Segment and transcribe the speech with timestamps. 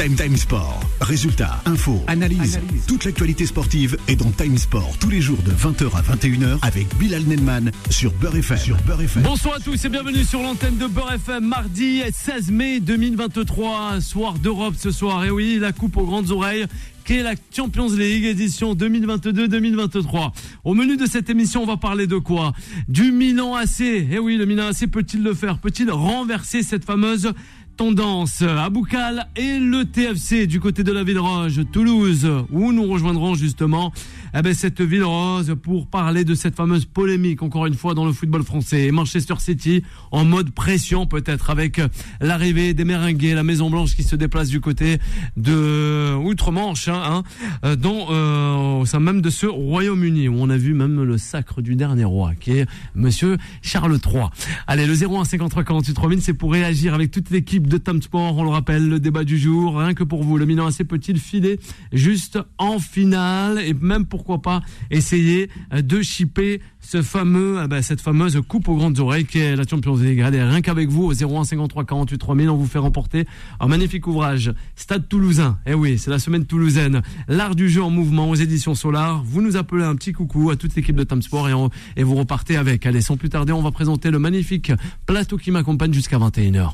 [0.00, 0.80] Time Time Sport.
[1.02, 2.58] Résultats, infos, analyse.
[2.88, 6.86] Toute l'actualité sportive est dans Time Sport tous les jours de 20h à 21h avec
[6.96, 8.56] Bilal Nenman sur Beurre FM.
[8.56, 9.24] Sur Beurre FM.
[9.24, 11.44] Bonsoir à tous et bienvenue sur l'antenne de Beurre FM.
[11.44, 15.22] Mardi 16 mai 2023, soir d'Europe ce soir.
[15.26, 16.64] Et oui, la coupe aux grandes oreilles
[17.04, 20.30] qui est la Champions League édition 2022-2023.
[20.64, 22.52] Au menu de cette émission, on va parler de quoi?
[22.88, 23.80] Du Milan AC.
[23.80, 25.58] Eh oui, le Milan AC peut-il le faire?
[25.58, 27.32] Peut-il renverser cette fameuse
[27.80, 28.42] tendance.
[28.42, 33.34] À Boucal et le TFC du côté de la Ville Rose, Toulouse, où nous rejoindrons
[33.34, 33.90] justement
[34.34, 38.04] eh ben, cette Ville Rose pour parler de cette fameuse polémique, encore une fois, dans
[38.04, 38.84] le football français.
[38.86, 41.80] Et Manchester City en mode pression peut-être avec
[42.20, 44.98] l'arrivée des Merengues, la Maison Blanche qui se déplace du côté
[45.36, 47.22] de Outre-Manche, hein,
[47.62, 51.18] hein, dont, euh, au sein même de ce Royaume-Uni, où on a vu même le
[51.18, 54.24] sacre du dernier roi, qui est Monsieur Charles III.
[54.66, 58.36] Allez, le 01 53 48 3000, c'est pour réagir avec toute l'équipe de Tam Sport,
[58.36, 60.38] on le rappelle, le débat du jour, rien que pour vous.
[60.38, 61.58] Le Milan AC peut-il filer
[61.92, 68.02] juste en finale et même pourquoi pas essayer de chipper ce fameux, ah ben, cette
[68.02, 70.20] fameuse coupe aux grandes oreilles qui est la Champions League.
[70.20, 73.24] Allez, rien qu'avec vous au 01 53 48 3000, on vous fait remporter
[73.60, 74.52] un magnifique ouvrage.
[74.76, 75.58] Stade Toulousain.
[75.64, 77.00] Eh oui, c'est la semaine toulousaine.
[77.28, 79.22] L'art du jeu en mouvement aux éditions Solar.
[79.24, 81.48] Vous nous appelez un petit coucou à toute l'équipe de Tam Sport
[81.96, 82.84] et, vous repartez avec.
[82.84, 84.70] Allez, sans plus tarder, on va présenter le magnifique
[85.06, 86.72] plateau qui m'accompagne jusqu'à 21h.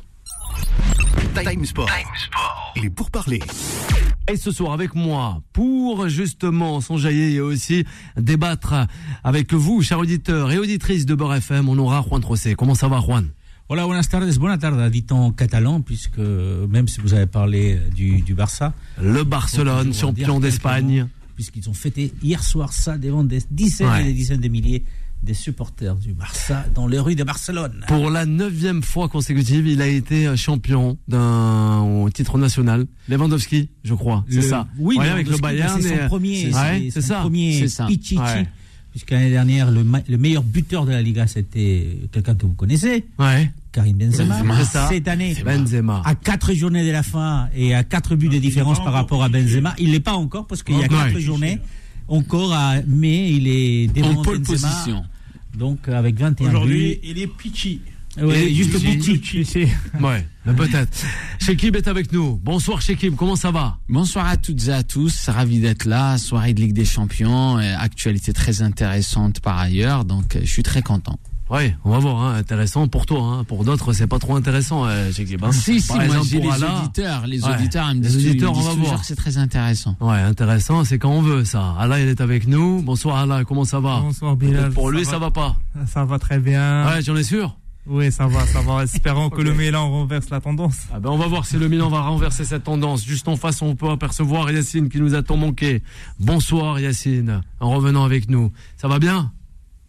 [1.44, 1.90] Time Sport.
[2.74, 3.40] Et pour parler.
[4.32, 7.84] Et ce soir avec moi, pour justement s'enjailler et aussi
[8.16, 8.74] débattre
[9.22, 12.56] avec vous, chers auditeurs et auditrices de Beurre FM, on aura Juan Trocé.
[12.56, 13.28] Comment ça va, Juan?
[13.68, 18.20] Hola, buenas tardes, buenas tardes, dit en catalan, puisque même si vous avez parlé du,
[18.22, 21.06] du Barça, Le Barcelone, champion d'Espagne.
[21.36, 24.00] Puisqu'ils ont fêté hier soir ça devant des dizaines Ouais.
[24.00, 24.84] et des dizaines de milliers
[25.26, 27.84] des supporters du Barça dans les rues de Barcelone.
[27.88, 32.86] Pour la neuvième fois consécutive, il a été champion d'un au titre national.
[33.08, 34.68] Lewandowski, je crois, c'est ça.
[34.78, 35.82] Oui, Ouais, avec le Bayern.
[35.82, 37.20] c'est son premier, Ouais, c'est ça.
[37.20, 37.86] premier C'est ça.
[37.86, 38.18] Pichichi.
[38.18, 38.46] Ouais.
[38.92, 39.84] Puisque l'année dernière, le,
[40.16, 43.50] meilleur buteur de la Liga, c'était quelqu'un que vous connaissez, Ouais.
[43.72, 44.36] Karim Benzema.
[44.36, 44.88] Benzema, c'est ça.
[44.88, 46.00] Cette année, Benzema.
[46.04, 49.28] à quatre journées de la fin et à quatre buts de différence par rapport à
[49.28, 50.88] Benzema, il l'est pas encore parce qu'il y a Ouais.
[50.88, 51.58] quatre journées
[52.08, 55.04] encore, à, mais il est devant En pole Benzema, position.
[55.56, 57.80] Donc avec 21 Aujourd'hui, il est pitchy.
[58.20, 59.18] Ouais, Et juste Pichi.
[59.18, 59.68] petit.
[60.00, 61.04] Ouais, mais peut-être.
[61.38, 62.36] Shekib est avec nous.
[62.42, 63.78] Bonsoir Shekib, comment ça va?
[63.90, 67.74] Bonsoir à toutes et à tous, ravi d'être là, soirée de Ligue des Champions, euh,
[67.78, 71.18] actualité très intéressante par ailleurs, donc euh, je suis très content.
[71.48, 73.44] Oui, on va voir, hein, intéressant pour toi, hein.
[73.44, 75.52] pour d'autres c'est pas trop intéressant, euh, hein.
[75.52, 78.08] Si, si, Par moi exemple, j'ai pour les auditeurs, les Ouais, auditeurs, ils me les
[78.08, 79.04] disent, ils me auditeurs, on disent va toujours voir.
[79.04, 79.96] c'est très intéressant.
[80.00, 81.76] Ouais, intéressant, c'est quand on veut ça.
[81.78, 82.82] Allah, il est avec nous.
[82.82, 84.00] Bonsoir Allah, comment ça va?
[84.00, 84.72] Bonsoir Bilal.
[84.72, 85.56] Pour lui, ça va pas.
[85.86, 86.84] Ça va très bien.
[86.88, 87.56] Ouais, j'en ai sûr.
[87.86, 88.82] Oui, ça va, ça va.
[88.82, 90.88] Espérons que le Milan renverse la tendance.
[90.92, 93.04] Ah ben on va voir si le Milan va renverser cette tendance.
[93.04, 95.84] Juste en face, on peut apercevoir Yacine qui nous a tant manqué.
[96.18, 98.50] Bonsoir Yacine, en revenant avec nous.
[98.76, 99.30] Ça va bien?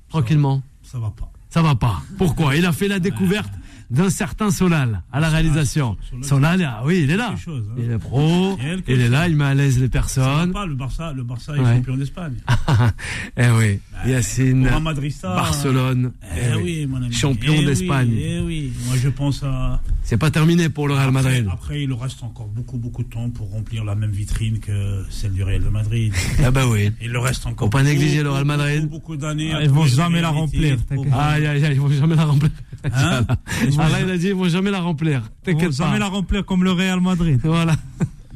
[0.10, 1.32] Tranquillement Ça va pas.
[1.50, 2.02] Ça va pas.
[2.18, 2.56] Pourquoi?
[2.56, 3.52] Il a fait la découverte
[3.90, 5.98] d'un certain Solal à la réalisation.
[6.22, 7.36] Solal, ah oui, il est là.
[7.38, 7.76] Chose, hein.
[7.78, 10.52] Il est pro, il est là, il met à l'aise les personnes.
[10.52, 11.76] pas, le Barça, le Barça est Ouais.
[11.78, 12.36] champion d'Espagne.
[13.38, 15.34] eh oui, Yacine, un Madrista.
[15.36, 16.12] Barcelone.
[16.36, 17.14] Eh oui, mon ami.
[17.14, 18.14] Champion Eh oui, d'Espagne.
[18.18, 19.82] Eh oui, moi je pense à.
[20.04, 21.48] C'est pas terminé pour le Real Après, Madrid.
[21.52, 25.34] après, il reste encore beaucoup, beaucoup de temps pour remplir la même vitrine que celle
[25.34, 26.14] du Real de Madrid.
[26.44, 26.92] Ah bah oui.
[27.02, 27.66] Il le reste encore.
[27.68, 28.84] Faut pas négliger le Real Madrid.
[28.84, 29.52] Beaucoup, beaucoup d'années.
[29.54, 30.78] Ah, ils vont jamais la remplir,
[31.14, 32.52] aïe, ils vont jamais la remplir.
[32.86, 33.26] Hein
[33.80, 35.24] Ah là, il a dit, ils vont jamais la remplir.
[35.44, 36.00] T'inquiète jamais pas.
[36.00, 37.40] la remplir comme le Real Madrid.
[37.44, 37.76] Voilà.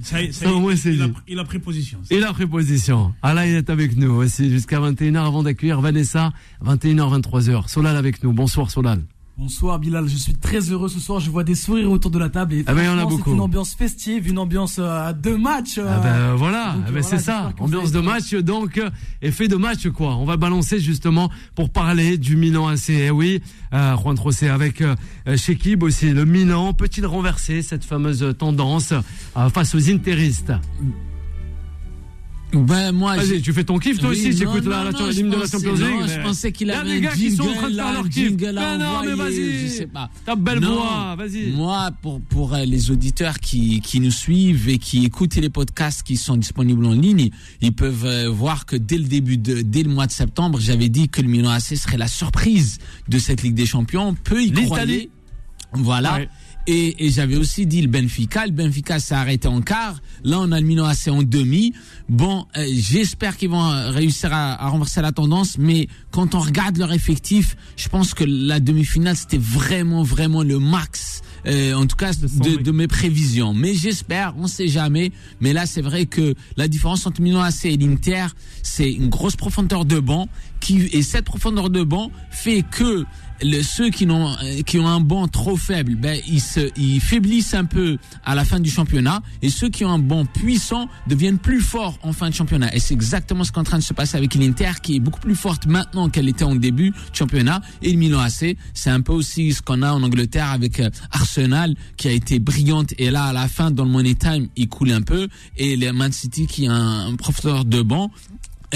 [0.04, 1.14] Ça, ça Ça, il, a, dit.
[1.28, 2.00] il a pris position.
[2.10, 3.14] Il a pris position.
[3.22, 6.34] Ah là, il est avec nous aussi jusqu'à 21h avant d'accueillir Vanessa.
[6.66, 7.68] 21h, 23h.
[7.70, 8.34] Solal avec nous.
[8.34, 9.04] Bonsoir Solal.
[9.42, 12.30] Bonsoir Bilal, je suis très heureux ce soir, je vois des sourires autour de la
[12.30, 13.24] table et Ah ben, il y en a beaucoup.
[13.32, 15.80] c'est une ambiance festive, une ambiance euh, à deux matchs.
[15.80, 17.52] euh, Ah ben voilà, donc, Ah ben, voilà, c'est ça.
[17.58, 18.92] Ambiance de match donc euh,
[19.24, 20.16] effet de match quoi.
[20.18, 22.90] On va balancer justement pour parler du Milan AC.
[22.92, 23.42] Eh oui,
[23.74, 24.96] euh, Juan Trocé avec euh,
[25.36, 26.12] Shekib aussi.
[26.12, 30.54] Le Milan peut-il renverser cette fameuse tendance euh, face aux interistes?
[32.54, 34.84] Ben moi, Vas-y, tu fais ton kiff toi Oui, aussi, non, tu écoutes la, non,
[34.84, 36.10] la, non, l'hymne je de la Champions non, League.
[36.10, 37.94] je mais- pensais qu'il avait des gars qui sont en train de jingle faire là,
[37.94, 38.28] leur kiff.
[38.28, 39.60] jingle Mais non, mais vas-y.
[39.62, 40.10] je sais pas.
[40.26, 41.52] Ta belle Non, voix, vas-y.
[41.52, 46.18] Moi, pour, pour les auditeurs qui, qui nous suivent et qui écoutent les podcasts qui
[46.18, 47.30] sont disponibles en ligne,
[47.62, 50.90] ils peuvent euh, voir que dès le début de, dès le mois de septembre, j'avais
[50.90, 54.14] dit que le Milan AC serait la surprise de cette Ligue des Champions.
[54.24, 54.66] Peu y L'Italie.
[54.66, 55.10] croyaient.
[55.74, 56.16] Voilà.
[56.16, 56.30] Ouais.
[56.68, 58.46] Et, et j'avais aussi dit le Benfica.
[58.46, 60.00] Le Benfica s'est arrêté en quart.
[60.24, 61.74] Là, on a le Milan AC en demi.
[62.08, 65.58] Bon, euh, j'espère qu'ils vont réussir à, à renverser la tendance.
[65.58, 70.60] Mais quand on regarde leur effectif, je pense que la demi-finale, c'était vraiment, vraiment le
[70.60, 73.54] max euh, en tout cas de, de mes prévisions.
[73.54, 75.12] Mais j'espère, on sait jamais.
[75.40, 78.28] Mais là, c'est vrai que la différence entre Milan AC et l'Inter,
[78.64, 80.28] c'est une grosse profondeur de banc
[80.60, 83.06] qui et cette profondeur de banc fait que
[83.64, 87.54] ceux qui n'ont euh, qui ont un banc trop faible, ben ils se ils faiblissent
[87.54, 91.40] un peu à la fin du championnat et ceux qui ont un banc puissant deviennent
[91.40, 92.74] plus forts en fin de championnat.
[92.76, 95.20] Et c'est exactement ce qui est train de se passer avec l'Inter qui est beaucoup
[95.20, 97.62] plus forte maintenant qu'elle était en début de championnat.
[97.82, 100.90] Et le Milan AC c'est un peu aussi ce qu'on a en Angleterre avec euh,
[101.12, 102.94] Arsenal qui a été brillante.
[102.98, 105.28] Et là à la fin dans le Money Time il coule un peu.
[105.58, 108.12] Et le Man City qui a un, un professeur de banc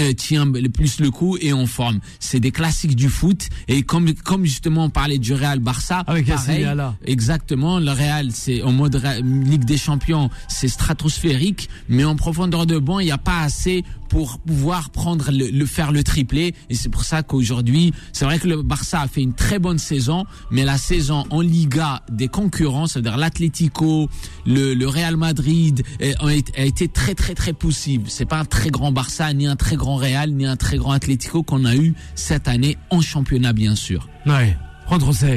[0.00, 2.00] euh, tient le plus le coup et en forme.
[2.20, 6.26] C'est des classiques du foot et comme comme justement on parlait du Real Barça, Avec
[6.28, 6.94] Yacine pareil, Yala.
[7.04, 7.78] exactement.
[7.78, 12.98] Le Real c'est en mode Ligue des Champions, c'est stratosphérique, mais en profondeur de banc
[13.00, 16.88] il n'y a pas assez pour pouvoir prendre le, le faire le triplé et c'est
[16.88, 20.64] pour ça qu'aujourd'hui c'est vrai que le Barça a fait une très bonne saison, mais
[20.64, 24.08] la saison en Liga des concurrents, c'est-à-dire l'Atlético,
[24.46, 28.04] le, le Real Madrid a été- très très très possible.
[28.08, 30.90] C'est pas un très grand Barça, ni un très grand Real, ni un très grand
[30.92, 34.08] Atlético qu'on a eu cette année en championnat bien sûr.
[34.26, 34.56] Ouais.
[34.88, 35.36] Juan José,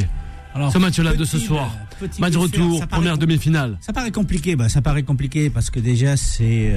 [0.55, 1.71] Alors, ce match-là de ce soir.
[2.01, 3.77] euh, Match retour, première demi-finale.
[3.81, 6.73] Ça paraît compliqué, bah, ça paraît compliqué parce que déjà c'est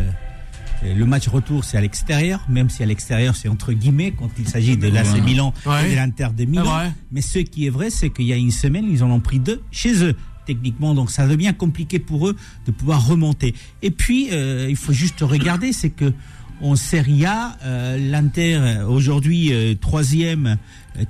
[0.85, 4.31] euh, le match retour c'est à l'extérieur, même si à l'extérieur c'est entre guillemets quand
[4.39, 5.21] il s'agit de l'AC Ouais.
[5.21, 5.87] Milan Ouais.
[5.89, 6.65] et de l'Inter de Milan.
[6.65, 6.93] vrai.
[7.13, 9.39] Mais ce qui est vrai, c'est qu'il y a une semaine ils en ont pris
[9.39, 10.15] deux chez eux
[10.45, 12.35] techniquement, donc ça devient compliqué pour eux
[12.67, 13.55] de pouvoir remonter.
[13.83, 16.13] Et puis euh, il faut juste regarder, c'est que
[16.63, 20.57] en Serie A, euh, l'Inter aujourd'hui euh, troisième,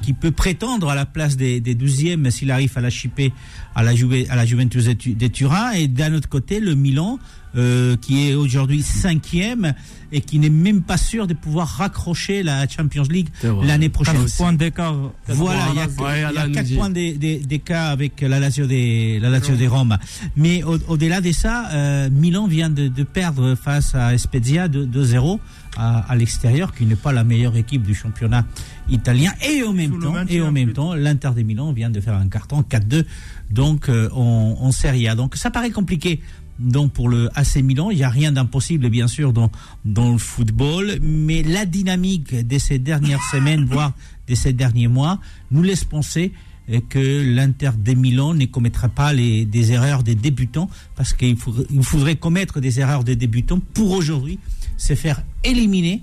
[0.01, 3.33] qui peut prétendre à la place des, des douzièmes s'il arrive à la chipper
[3.75, 6.75] à la, Juve, à la Juventus de Tu- de Turin, et d'un autre côté le
[6.75, 7.19] Milan
[7.55, 9.75] euh, qui est aujourd'hui cinquième
[10.11, 13.29] et qui n'est même pas sûr de pouvoir raccrocher la Champions League
[13.63, 14.15] l'année prochaine.
[14.15, 14.95] 4 points d'écart.
[15.29, 18.67] Voilà, il y a, Ouais, il y a points des- des- d'écart avec la Lazio
[18.67, 19.99] des la Lazio des Rome.
[20.37, 24.85] Mais au- au-delà de ça, euh, Milan vient de, de perdre face à Spezia de
[24.87, 25.39] 2-0
[25.77, 28.45] à, à l'extérieur, qui n'est pas la meilleure équipe du championnat
[28.89, 29.33] italien.
[29.47, 32.15] Et en même Sous temps, et en même temps, l'Inter de Milan vient de faire
[32.15, 33.05] un carton 4-2,
[33.51, 35.15] donc euh, en, en Serie A.
[35.15, 36.21] Donc ça paraît compliqué.
[36.59, 39.51] Donc pour le AC Milan, il n'y a rien d'impossible bien sûr dans
[39.85, 43.95] dans le football, mais la dynamique de ces dernières semaines, voire
[44.29, 45.19] de ces derniers mois,
[45.51, 46.33] nous laisse penser
[46.71, 51.37] euh, que l'Inter de Milan ne commettra pas les, des erreurs des débutants, parce qu'il
[51.37, 54.39] faudrait, il faudrait commettre des erreurs des débutants pour aujourd'hui
[54.77, 56.03] se faire éliminer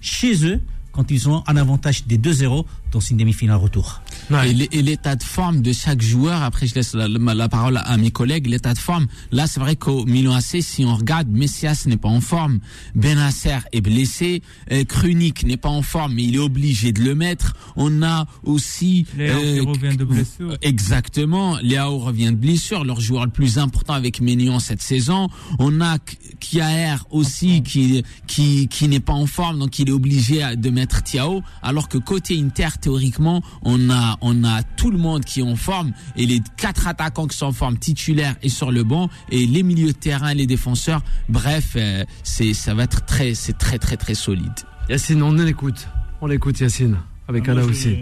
[0.00, 0.60] chez eux
[0.92, 4.02] quand ils ont un avantage des 2-0 dans une demi-finale retour.
[4.30, 4.50] Ouais.
[4.50, 7.96] Et l'é- et l'état de forme de chaque joueur, après je laisse la, parole à
[7.96, 11.84] mes collègues, l'état de forme, là c'est vrai qu'au Milan AC, si on regarde, Messias
[11.86, 12.60] n'est pas en forme,
[12.94, 14.42] Benasser est blessé,
[14.72, 17.54] euh, Krunik n'est pas en forme, mais il est obligé de le mettre.
[17.76, 19.06] On a aussi...
[19.16, 20.50] Léao qui revient de blessure.
[20.52, 25.28] euh, Exactement, Léao revient de blessure, leur joueur le plus important avec Ménion cette saison.
[25.58, 25.98] On a
[26.40, 31.02] Kiaer aussi qui qui qui n'est pas en forme, donc il est obligé de mettre
[31.02, 31.42] Thiao.
[31.62, 35.56] Alors que côté Inter, théoriquement, on a on a tout le monde qui est en
[35.56, 39.46] forme et les quatre attaquants qui sont en forme titulaires et sur le banc et
[39.46, 41.02] les milieux de terrain, les défenseurs.
[41.28, 44.52] Bref, euh, c'est ça va être très c'est très très très solide.
[44.88, 45.88] Yacine, on l'écoute.
[46.20, 46.96] On l'écoute, Yacine.
[47.28, 47.96] Avec Ah, je- aussi.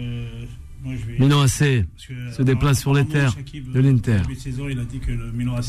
[0.89, 3.35] Moi, je vais- Milan AC, parce que, se déplace sur les terres
[3.73, 4.21] de l'Inter.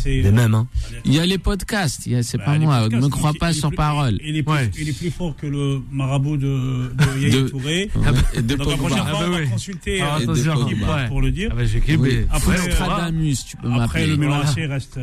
[0.06, 0.68] les mêmes, hein.
[1.04, 3.10] Il y a les podcasts, il y a- c'est Bah, pas moi, podcasts, ne il-
[3.10, 4.18] crois pas est sur plus- parole.
[4.24, 4.70] Il est, plus, Ouais.
[4.80, 7.90] il est plus fort que le marabout de, de Yaya De- Touré.
[8.04, 9.48] Ah bah, de Donc la prochaine fois, Ah bah on va oui.
[9.50, 11.50] consulter Alors, euh, pour le dire.
[11.52, 12.36] Ah bah.
[12.36, 14.40] Après, Frustradamus, tu peux Après, le Milan.
[14.40, 14.98] AC reste,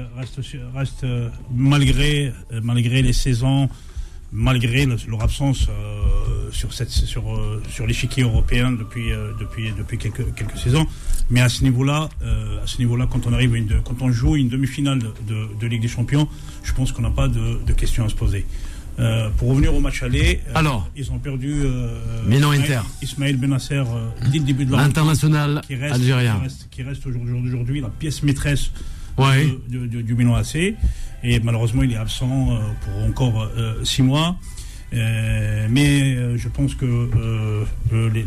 [1.03, 3.69] euh, malgré, euh, malgré les saisons,
[4.31, 9.71] malgré le- leur absence euh, sur, cette, sur, euh, sur l'échiquier européen depuis, euh, depuis,
[9.77, 10.85] depuis quelques, quelques saisons.
[11.29, 14.11] Mais à ce niveau-là, euh, à ce niveau-là, quand on arrive, à une, quand on
[14.11, 16.27] joue une demi-finale de, de, de Ligue des Champions,
[16.63, 18.45] je pense qu'on n'a pas de, de questions à se poser.
[18.99, 20.89] Euh, pour revenir au match aller, euh, Alors.
[20.95, 22.81] ils ont perdu euh, Milan Ismaël- Inter.
[23.03, 23.83] Ismaël Benasser
[24.31, 26.35] dès le début de la rencontre L'international qui reste, algérien.
[26.37, 28.71] qui reste, qui reste aujourd'hui, la pièce maîtresse
[29.17, 29.47] Ouais.
[29.67, 30.75] du Milan AC.
[31.27, 34.37] Et malheureusement, il est absent euh, pour encore euh, six mois.
[34.93, 37.09] Euh, mais je pense que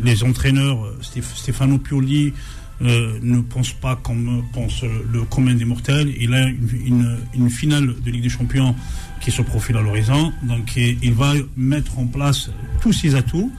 [0.05, 2.35] les, entraîneurs, Stefano Pioli,
[2.83, 6.13] ne pensent pas comme pense le commun des mortels.
[6.19, 8.75] Il a une, finale de Ligue des Champions
[9.23, 10.33] qui se profile à l'horizon.
[10.43, 12.51] Donc il va mettre en place
[12.83, 13.51] tous ses atouts.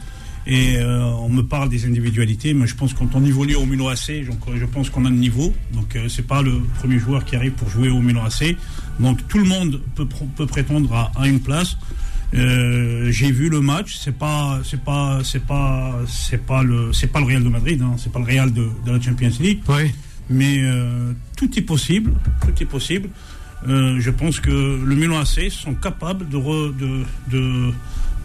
[0.47, 3.65] Et euh, on me parle des individualités, mais je pense que quand on évolue au
[3.65, 5.53] Milan AC, donc, je pense qu'on a le niveau.
[5.73, 8.55] Donc euh, c'est pas le premier joueur qui arrive pour jouer au Milan AC.
[8.99, 11.77] Donc tout le monde peut, pr- peut prétendre à, à une place.
[12.33, 13.97] Euh, J'ai vu le match.
[14.03, 17.81] C'est pas, c'est pas, c'est pas, c'est pas le, c'est pas le Real de Madrid.
[17.81, 19.59] Hein, c'est pas le Real de, de la Champions League.
[19.67, 19.91] Oui.
[20.29, 23.09] Mais euh, tout est possible, tout est possible.
[23.67, 27.71] Euh, je pense que le Milan AC sont capables de, re- de, de,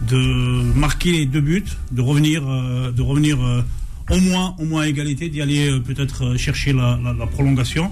[0.09, 3.61] de marquer les deux buts, de revenir, euh, de revenir euh,
[4.11, 7.91] au moins, au moins à égalité, d'y aller euh, peut-être chercher la, la- la prolongation.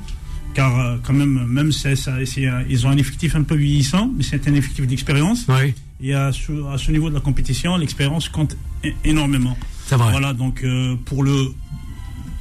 [0.53, 1.95] Car quand même, même c'est,
[2.69, 5.45] ils ont un effectif un peu vieillissant, mais c'est un effectif d'expérience.
[5.49, 8.55] Oui, Et à ce, à ce niveau de la compétition, l'expérience compte
[9.03, 9.57] énormément.
[9.85, 10.11] c'est vrai.
[10.11, 11.51] Voilà, donc euh, pour, le,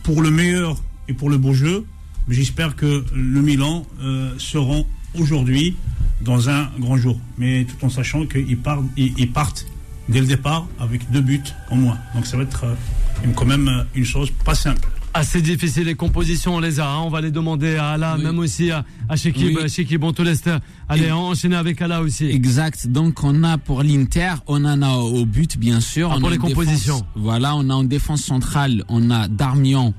[0.04, 1.84] pour le meilleur et pour le beau jeu,
[2.28, 4.86] j'espère que le Milan euh, seront
[5.18, 5.74] aujourd'hui
[6.20, 7.18] dans un grand jour.
[7.38, 9.66] Mais tout en sachant qu'ils partent, ils, ils partent
[10.08, 11.98] dès le départ avec deux buts en moins.
[12.14, 12.74] Donc ça va être euh,
[13.34, 14.88] quand même euh, une chose pas simple.
[15.16, 16.88] Assez difficile les compositions, on les a.
[16.90, 16.98] hein.
[17.04, 18.24] On va les demander à Allah, Oui.
[18.24, 19.56] même aussi à, à Shekib.
[19.62, 19.68] Oui.
[19.68, 20.42] Shekib, on te laisse
[20.88, 22.26] aller Et- enchaîner avec Allah aussi.
[22.30, 22.88] Exact.
[22.88, 26.10] Donc on a pour l'Inter, on en a au but bien sûr.
[26.10, 27.06] Ah, on pour a les défense- compositions.
[27.14, 29.94] voilà, on a en défense centrale, on a Darmian,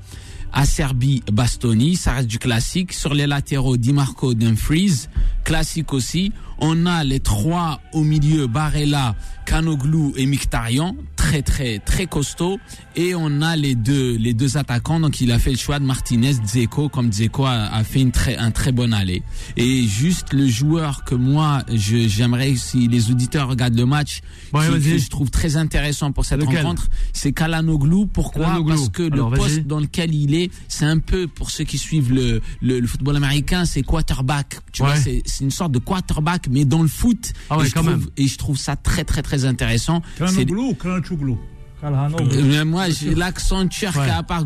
[0.52, 2.92] Acerbi, Bastoni, ça reste du classique.
[2.92, 5.08] Sur les latéraux, Di Marco, Dumfries,
[5.50, 6.32] classique aussi.
[6.58, 12.58] On a les trois au milieu, Barella, Kanoglou et Mkhitaryan, très très très costaud.
[12.96, 14.98] Et on a les deux les deux attaquants.
[14.98, 18.10] Donc il a fait le choix de Martinez, Dzeko, comme Dzeko a, a fait une
[18.10, 19.22] très un très bon aller.
[19.58, 24.80] Et juste le joueur que moi je- j'aimerais si les auditeurs regardent le match, qui-
[24.90, 28.06] que je trouve très intéressant pour cette Lequel rencontre, c'est Kalanoglu.
[28.06, 28.64] Pourquoi?
[28.66, 31.76] Parce que Alors, le poste dans lequel il est, c'est un peu pour ceux qui
[31.76, 34.56] suivent le, le, le football américain, c'est quarterback.
[34.72, 34.88] Tu Ouais.
[34.88, 37.32] vois, c'est c'est une sorte de quarterback, mais dans le foot.
[37.50, 38.06] Ah ouais, et, je quand trouve, même.
[38.16, 40.02] et je trouve ça très très très intéressant.
[40.20, 44.10] Ou mais moi, l'accent turc Ouais.
[44.10, 44.44] à part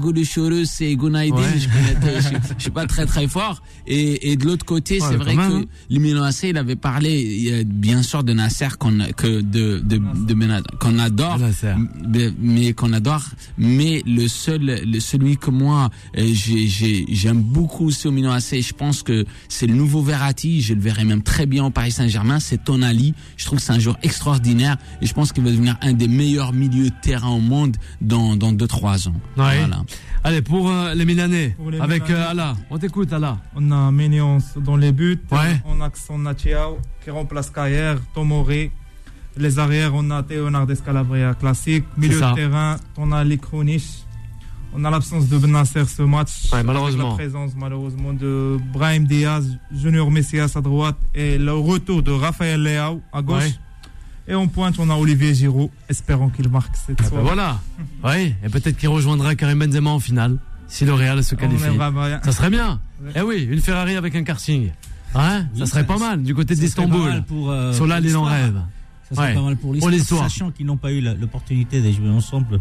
[0.65, 1.59] c'est Gounaïdin, Ouais.
[1.59, 3.63] je, connais- je, suis- je suis pas très très fort.
[3.87, 5.65] Et, et de l'autre côté, Ouais, c'est vrai même, que hein.
[5.91, 9.97] le Milan AC, il avait parlé, bien sûr, de Nasser qu'on que de de,
[10.27, 11.39] de Benacer, qu'on adore,
[12.41, 13.23] mais, qu'on adore.
[13.59, 18.33] Mais le seul, le, celui que moi euh, j'ai j'ai j'aime beaucoup aussi au Milan
[18.33, 20.61] AC, je pense que c'est le nouveau Verratti.
[20.61, 22.41] Je le verrai même très bien au Paris Saint-Germain.
[22.41, 23.15] C'est Tonali.
[23.37, 26.09] Je trouve que c'est un joueur extraordinaire et je pense qu'il va devenir un des
[26.09, 29.15] meilleurs milieux de terrain au monde dans dans deux trois ans.
[29.37, 29.59] Ouais.
[29.61, 29.83] Voilà.
[30.25, 32.21] Allez, pour euh, les Milanais, Pour les avec Milanais.
[32.21, 32.57] euh, Allah.
[32.71, 33.39] On t'écoute, Allah.
[33.57, 35.19] On a Ménion dans les buts.
[35.33, 35.61] Ouais.
[35.65, 38.71] On a Xon Chiao qui remplace Kayer, Tomori.
[39.37, 41.85] Les arrières, on a Théonard Escalabria classique.
[41.97, 44.05] Milieu de terrain, on a Likronich.
[44.75, 46.53] On a l'absence de Benasser ce match.
[46.53, 47.11] Ouais, malheureusement.
[47.11, 52.63] La présence malheureusement de Brahim Diaz, Junior Messias à droite et le retour de Raphaël
[52.63, 53.51] Leao à gauche.
[54.29, 55.71] Et en pointe, on a Olivier Giroud.
[55.89, 57.25] Espérons qu'il marque cette Ben soirée.
[57.25, 57.59] voilà.
[58.05, 60.37] Oui, et peut-être qu'il rejoindra Karim Benzema en finale,
[60.69, 61.65] si le Real se qualifie.
[62.25, 62.81] Ça serait bien.
[63.03, 63.11] Ouais.
[63.17, 64.71] Eh oui, une Ferrari avec un karting.
[65.15, 67.11] Hein Oui, ça serait ça- pas mal du côté d'Istanbul.
[67.11, 68.61] euh, pour il en rêve.
[69.09, 69.35] Ça serait Ouais.
[69.35, 72.61] pas mal pour l'histoire, sachant qu'ils n'ont pas eu l'opportunité de jouer ensemble,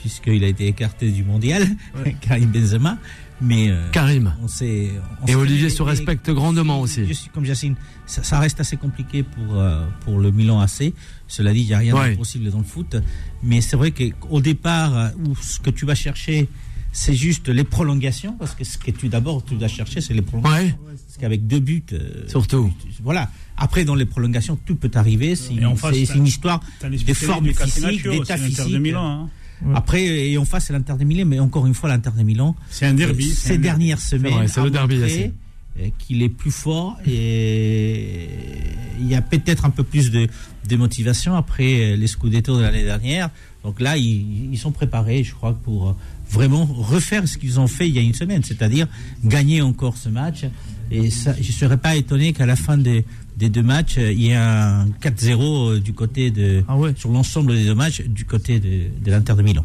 [0.00, 1.66] puisqu'il a été écarté du mondial,
[2.20, 2.98] Karim Benzema.
[3.40, 4.34] Mais euh, Karim.
[4.42, 4.90] on sait.
[5.22, 7.06] on Et Olivier se et- respecte grandement aussi.
[7.06, 10.92] Je suis comme Jacine, ça, ça reste assez compliqué pour, euh, pour le Milan AC.
[11.28, 12.10] Cela dit, il n'y a rien Ouais.
[12.10, 12.96] d'impossible dans le foot.
[13.44, 16.48] Mais c'est vrai qu'au départ, euh, où ce que tu vas chercher,
[16.90, 20.22] c'est juste les prolongations, parce que ce que tu d'abord tu dois chercher, c'est les
[20.22, 20.56] prolongations.
[20.66, 20.74] Ouais,
[21.06, 22.72] Parce qu'avec deux buts, euh, surtout.
[23.04, 23.30] voilà.
[23.56, 25.36] Après, dans les prolongations, tout peut arriver.
[25.36, 26.60] C'est une, histoire.
[26.82, 28.80] Des formes du physiques, d'état l'Inter de physique.
[28.80, 29.06] Milan.
[29.26, 29.30] hein.
[29.64, 29.72] Ouais.
[29.74, 32.54] Après, et en face, c'est l'Inter de Milan, mais encore une fois, l'Inter de Milan.
[32.70, 33.28] C'est un derby.
[33.28, 33.62] euh, ces un derby.
[33.62, 35.00] dernières semaines, c'est le derby,
[35.80, 38.28] euh, qu'il est plus fort et
[39.00, 40.26] il y a peut-être un peu plus de,
[40.68, 43.30] de motivation après euh, les Scudetto de l'année dernière.
[43.64, 45.96] Donc là, ils, ils sont préparés, je crois, pour
[46.30, 48.86] vraiment refaire ce qu'ils ont fait il y a une semaine, c'est-à-dire
[49.24, 50.44] gagner encore ce match.
[50.90, 53.04] Et ça, je ne serais pas étonné qu'à la fin des,
[53.38, 55.38] des deux matchs, il y ait un 4-0
[55.76, 56.92] euh, du côté de, Ah ouais.
[56.96, 59.64] sur l'ensemble des deux matchs du côté de, de l'Inter de Milan.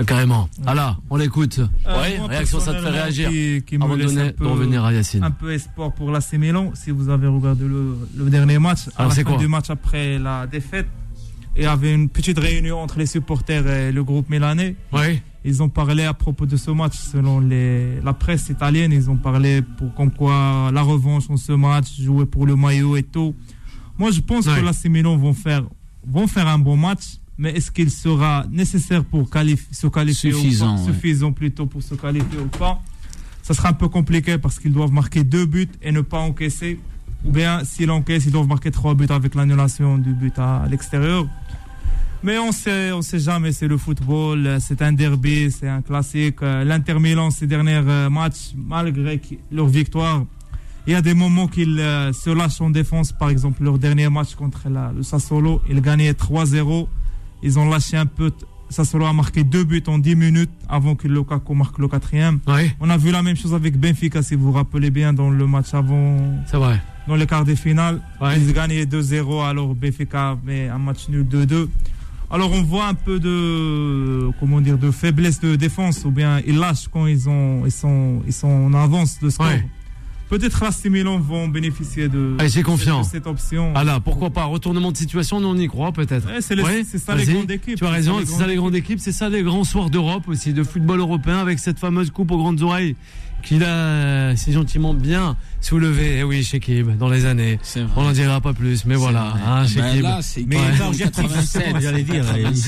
[0.00, 0.48] Ah, carrément.
[0.64, 1.58] Allah, on l'écoute.
[1.58, 3.30] Euh, ouais, moi, réaction, ça te fait réagir.
[3.30, 5.24] Qui, qui Avant donner- un peu, de revenir à Yacine.
[5.24, 6.70] un peu espoir pour l'AC Milan.
[6.74, 9.48] Si vous avez regardé le, le dernier match, à Alors, la c'est fin quoi du
[9.48, 10.86] match après la défaite,
[11.58, 14.76] il y avait une petite réunion entre les supporters et le groupe milanais.
[14.92, 15.22] Ouais.
[15.44, 19.16] Ils ont parlé à propos de ce match, selon les, la presse italienne, ils ont
[19.16, 23.34] parlé pour comme quoi la revanche en ce match, jouer pour le maillot et tout.
[23.98, 25.64] Moi, je pense que l'AC Milan vont faire,
[26.06, 27.02] vont faire un bon match,
[27.36, 30.82] mais est-ce qu'il sera nécessaire pour se qualifier Suffisant, ou pas?
[30.82, 30.92] ouais.
[30.92, 32.80] Suffisant plutôt pour se qualifier ou pas?
[33.42, 36.78] Ça sera un peu compliqué parce qu'ils doivent marquer deux buts et ne pas encaisser.
[37.24, 41.26] Ou bien, s'ils encaissent, ils doivent marquer trois buts avec l'annulation du but à l'extérieur.
[42.22, 46.40] Mais on sait, on sait jamais, c'est le football, c'est un derby, c'est un classique.
[46.42, 49.20] L'Inter Milan, ces derniers euh, matchs, malgré
[49.52, 50.24] leur victoire,
[50.86, 53.12] il y a des moments qu'ils euh, se lâchent en défense.
[53.12, 56.88] Par exemple, leur dernier match contre la- le Sassuolo, ils gagnaient 3-0.
[57.44, 58.32] Ils ont lâché un peu,
[58.68, 62.40] Sassuolo a marqué deux buts en 10 minutes avant que Lukaku marque le quatrième.
[62.48, 65.30] Ouais, On a vu la même chose avec Benfica, si vous vous rappelez bien, dans
[65.30, 66.16] le match avant,
[66.50, 66.82] c'est vrai.
[67.06, 68.00] dans les quarts des finales.
[68.20, 68.40] Ouais.
[68.40, 71.68] Ils gagnaient 2-0, alors Benfica avait un match nul 2-2.
[72.30, 76.58] Alors on voit un peu de, comment dire, de faiblesse de défense, ou bien ils
[76.58, 79.46] lâchent quand ils, ont, ils, sont, ils sont en avance de score.
[79.46, 79.64] Ouais.
[80.28, 83.08] Peut-être l'AC Milan vont bénéficier de, Allez, j'ai de confiance.
[83.12, 83.72] cette option.
[83.74, 84.44] Ah là, pourquoi pas?
[84.44, 86.28] Retournement de situation, nous on y croit peut-être.
[86.40, 87.78] C'est Ouais, ça les grandes équipes.
[87.78, 90.52] Tu as raison, c'est ça les grandes équipes, c'est ça les grands soirs d'Europe aussi,
[90.52, 92.94] de football européen avec cette fameuse coupe aux grandes oreilles
[93.42, 96.18] qu'il a si gentiment bien soulevée.
[96.20, 97.58] Eh oui, Shekib, dans les années.
[97.96, 99.34] On n'en dira pas plus, mais voilà.
[99.46, 100.02] Hein, Ben Shekib.
[100.02, 100.72] là, c'est Mais il Ouais.
[100.72, 102.24] n'est pas objectif, 87, justement, j'allais dire.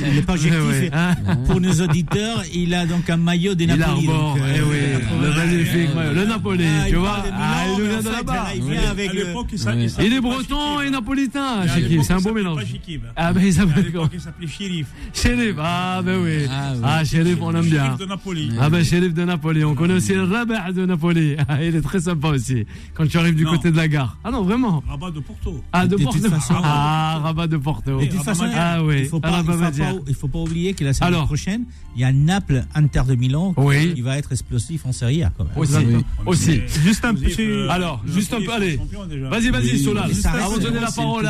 [0.09, 0.61] Il n'est pas objectif.
[0.62, 1.15] ouais, hein.
[1.47, 4.09] Pour nos auditeurs, il a donc un maillot des Il Napoli.
[4.09, 6.25] arbore, donc, euh, eh oui, le magnifique maillot, le.
[6.27, 7.25] Napoli, Ah, tu il vois.
[7.33, 8.45] Ah, il nous vient en de là-bas.
[8.55, 8.69] il il
[9.53, 12.62] il s'appelait Il est breton et napolitain, Shekib, c'est un il beau s'appelait mélange.
[13.17, 13.53] Ah ben il
[13.85, 14.87] l'époque, quoi il s'appelait Shérif.
[15.12, 16.47] Shérif, ah ben oui.
[16.50, 16.73] Ah.
[16.83, 17.85] Ah, Shérif, on aime bien.
[17.85, 18.50] Shérif de Napoli.
[18.61, 21.37] Ah ben shérif de Napoli, on connaît aussi le rabat de Napoli.
[21.49, 22.64] Ah, il est très sympa aussi.
[22.95, 23.52] Quand tu arrives du Non.
[23.52, 24.19] côté de la gare.
[24.23, 24.83] Ah non, vraiment.
[24.88, 25.62] Rabat de Porto.
[25.73, 26.19] Ah de Porto.
[26.62, 27.99] Ah, rabat de Porto.
[28.00, 29.00] De toute façon, Ah oui.
[29.00, 29.31] il faut il
[29.85, 31.26] faut il faut pas oublier que la saison Alors.
[31.26, 31.64] prochaine,
[31.97, 33.95] il y a Naples Inter de Milan Oui.
[33.95, 35.52] qui va être explosif en Serie A quand même.
[35.57, 35.75] Aussi.
[35.76, 36.05] Oui.
[36.26, 36.61] Aussi.
[36.85, 38.79] Juste un petit- euh, Alors, juste un peu, allez.
[39.31, 40.11] Vas-y, vas-y, Solal.
[40.25, 41.26] Avant de donner la parole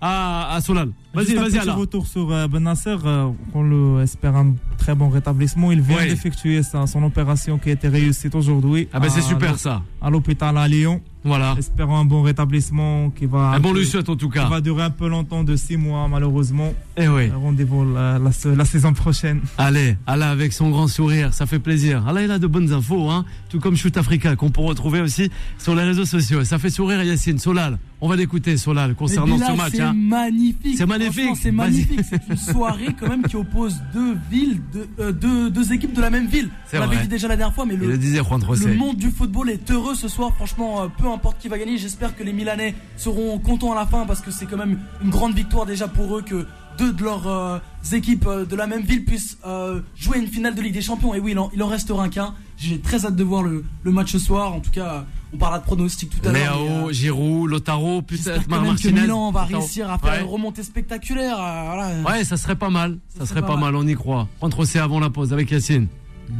[0.00, 0.90] à Solal.
[1.16, 1.78] Vas-y, vas-y, alors.
[1.78, 5.72] retour sur euh, Ben Nasser, euh, on le espère un très bon rétablissement.
[5.72, 6.08] Il vient Oui.
[6.08, 8.88] d'effectuer son opération qui a été réussie aujourd'hui.
[8.92, 9.82] Ah ben c'est super ça.
[10.00, 11.00] À l'hôpital à Lyon.
[11.24, 11.56] Voilà.
[11.58, 14.46] Espérons un bon rétablissement qui va, Un bon qui lui souhaite en tout cas.
[14.48, 16.72] va durer un peu longtemps, de six mois malheureusement.
[16.96, 17.30] Eh oui.
[17.30, 19.40] Rendez-vous la, la- la saison prochaine.
[19.58, 22.06] Allez, Allah avec son grand sourire, ça fait plaisir.
[22.06, 25.28] Allah il a de bonnes infos, hein, tout comme Shoot Africa qu'on peut retrouver aussi
[25.58, 26.44] sur les réseaux sociaux.
[26.44, 27.40] Ça fait sourire Yacine.
[27.40, 29.72] Solal, on va l'écouter Solal concernant ce match.
[29.72, 29.94] C'est hein.
[29.96, 30.76] magnifique.
[30.78, 31.05] C'est magnifique.
[31.12, 32.00] C'est magnifique.
[32.08, 36.00] C'est une soirée quand même qui oppose deux villes, deux, euh, deux, deux équipes de
[36.00, 36.48] la même ville.
[36.66, 38.74] C'est On l'avait dit déjà la dernière fois, mais le, le disait Juan le José.
[38.74, 40.34] monde du football est heureux ce soir.
[40.34, 43.86] Franchement, euh, peu importe qui va gagner, j'espère que les Milanais seront contents à la
[43.86, 46.46] fin parce que c'est quand même une grande victoire déjà pour eux que
[46.78, 47.58] deux de leurs euh,
[47.92, 51.14] équipes euh, de la même ville puissent euh, jouer une finale de Ligue des Champions.
[51.14, 52.34] Et oui, il en, il en restera qu'un.
[52.58, 54.52] J'ai très hâte de voir le, le match ce soir.
[54.52, 56.58] En tout cas, on parlera de pronostics tout à l'heure.
[56.58, 59.00] Léao, euh, Giroud, Lotaro, peut-être quand Mar même que Martinez.
[59.02, 59.60] Milan va Lotaro.
[59.60, 60.20] réussir à faire Ouais.
[60.22, 61.36] une remontée spectaculaire.
[61.38, 61.90] euh, voilà.
[62.18, 62.98] Ouais, ça serait pas mal.
[63.08, 63.74] Ça, Ça serait pas mal.
[63.76, 64.28] on y croit.
[64.40, 65.88] Entre c'est avant la pause avec Yacine.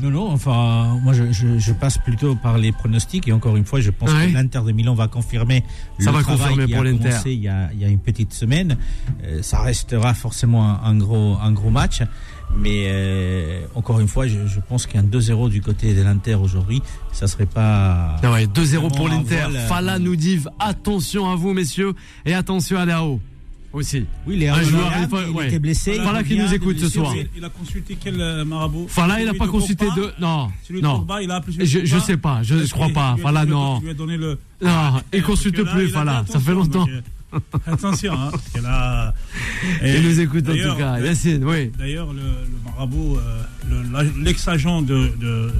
[0.03, 3.65] Non, non, enfin, moi je, je, je passe plutôt par les pronostics et encore une
[3.65, 4.27] fois, je pense Ouais.
[4.29, 5.63] que l'Inter de Milan va confirmer
[6.01, 7.89] Ça le va travail confirmer qui pour a commencé il y, a, il y a
[7.89, 8.79] une petite semaine.
[9.23, 12.03] Euh, ça restera forcément un, un gros, un gros match,
[12.55, 16.83] mais euh, encore une fois, je, je pense qu'un 2-0 du côté de l'Inter aujourd'hui,
[17.13, 18.17] ça serait pas.
[18.23, 19.47] Ah ouais, 2-0 pour l'Inter.
[19.51, 21.93] euh, Fala nous dit attention à vous, messieurs,
[22.25, 23.21] et attention à Léao
[23.73, 24.07] aussi.
[24.27, 25.47] Oui, les Un joueur, il faut- il ouais.
[25.49, 25.99] était blessé.
[26.03, 27.13] Voilà il qui nous de écoute ce soir.
[27.37, 28.87] Il a consulté quel euh, marabout?
[28.89, 30.13] Fala, il n'a pas de consulté de.
[30.19, 31.01] Non, Celui de non.
[31.01, 32.07] Pogba, il a plus celui de Je, je Pogba?
[32.07, 33.17] sais pas, je, Est-ce crois pas.
[33.21, 33.83] Fala, non.
[34.63, 36.25] Non, il consulte plus, Fala.
[36.27, 36.87] Ça fait longtemps.
[37.67, 39.13] Attention, hein, parce.
[39.83, 40.99] Il Et nous écoute en tout cas.
[41.01, 41.71] Yacine, oui.
[41.79, 45.51] D'ailleurs, le, le marabout, euh, le- l'ex-agent de, de,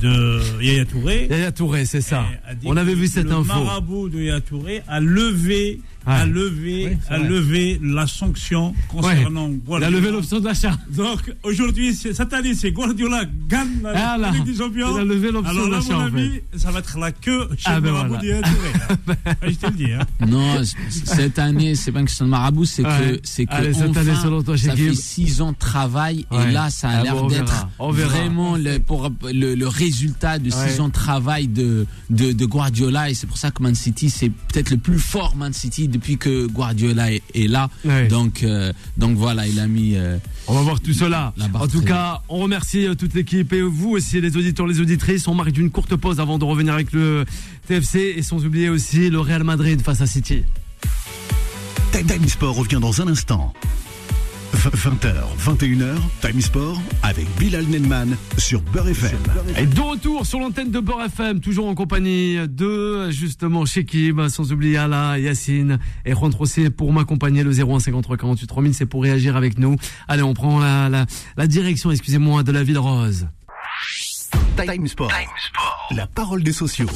[0.00, 1.28] de Yaya Touré.
[1.30, 2.24] Yaya Touré, c'est ça.
[2.46, 3.62] a On avait vu cette le info.
[3.64, 6.30] marabout de Yaya Touré a levé, a Ouais.
[6.30, 7.28] levé, Oui, c'est a vrai.
[7.28, 9.48] levé la sanction concernant.
[9.48, 9.90] Il a Guardiola.
[9.90, 10.76] levé l'option d'achat.
[10.90, 14.96] Donc aujourd'hui, c'est- cette année, c'est Guardiola gagne la Ah Ligue des Champions.
[14.96, 17.48] il a levé l'option Alors là, d'achat, mon en ami, ça va être la queue
[17.56, 18.38] chez Ah, le ben marabout voilà.
[18.48, 19.14] hein.
[19.48, 19.92] Je te le dis.
[19.92, 20.06] Hein.
[20.26, 20.62] Non,
[21.04, 22.90] cette année, c'est pas une question de marabout, c'est Ouais.
[23.14, 26.26] que, c'est que Allez, cette année, enfin, selon toi, ça fait six ans de travail
[26.30, 26.48] Ouais.
[26.48, 30.50] et là, ça a Ah l'air bon, d'être vraiment le, pour le, le résultat de
[30.50, 30.68] Ouais.
[30.68, 34.10] six ans de travail de, de, de Guardiola et c'est pour ça que Man City,
[34.10, 37.70] c'est peut-être le plus fort Man City depuis que Guardiola est, est là.
[37.84, 38.08] Ouais.
[38.08, 39.92] Donc, euh, donc voilà, il a mis.
[39.94, 40.16] euh,
[40.48, 41.32] On va voir tout cela.
[41.54, 45.28] En tout cas, on remercie euh, toute l'équipe et vous aussi, les auditeurs, les auditrices.
[45.28, 47.24] On marque d'une courte pause avant de revenir avec le
[47.68, 50.42] TFC et sans oublier aussi le Real Madrid face à City.
[51.92, 53.52] Time Sport revient dans un instant.
[54.54, 59.18] 20h, 21h, Time Sport avec Bilal Nenman sur Beurre FM.
[59.58, 64.52] Et de retour sur l'antenne de Beurre FM, toujours en compagnie de justement Shekib, sans
[64.52, 67.42] oublier Ala, Yacine et Juan Trocé pour m'accompagner.
[67.42, 69.76] Le 01 53 48 3000, c'est pour réagir avec nous.
[70.06, 73.28] Allez, on prend la, la, la direction, excusez-moi, de la Ville Rose.
[74.56, 75.10] Time Sport.
[75.92, 76.88] La parole des sociaux.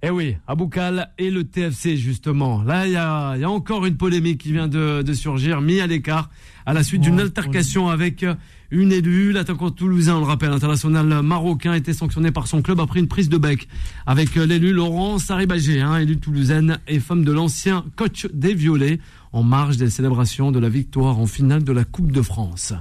[0.00, 2.62] Eh oui, Aboukal et le TFC justement.
[2.62, 5.60] Là, il y a, il y a encore une polémique qui vient de, de surgir,
[5.60, 6.30] mis à l'écart
[6.68, 8.26] à la suite d'une altercation avec
[8.70, 9.32] une élue.
[9.32, 13.30] L'attaquant toulousain, on le rappelle, international marocain, était sanctionné par son club après une prise
[13.30, 13.66] de bec
[14.06, 19.00] avec l'élu Laurent Saribagé, hein, élue toulousaine et femme de l'ancien coach des Violets
[19.32, 22.72] en marge des célébrations de la victoire en finale de la Coupe de France.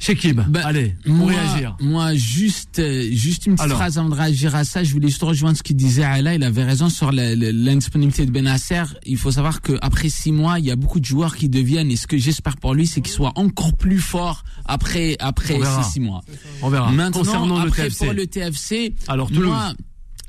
[0.00, 1.76] Shekib, Bah, allez, pour moi, réagir.
[1.80, 3.78] Moi, juste, euh, juste une petite Alors.
[3.78, 4.82] phrase avant de réagir à ça.
[4.82, 6.34] Je voulais juste rejoindre ce qu'il disait Ala.
[6.34, 8.82] Il avait raison sur l'indisponibilité de Benasser.
[9.06, 11.96] Il faut savoir qu'après six mois, il y a beaucoup de joueurs qui deviennent, et
[11.96, 15.82] ce que j'espère pour lui, c'est qu'il soit encore plus fort après, après On verra.
[15.82, 16.20] ces six mois.
[16.62, 16.90] On verra.
[16.92, 18.04] Maintenant, Concernant le après, TFC.
[18.04, 19.46] pour le TFC, Alors, Toulouse.
[19.46, 19.72] moi,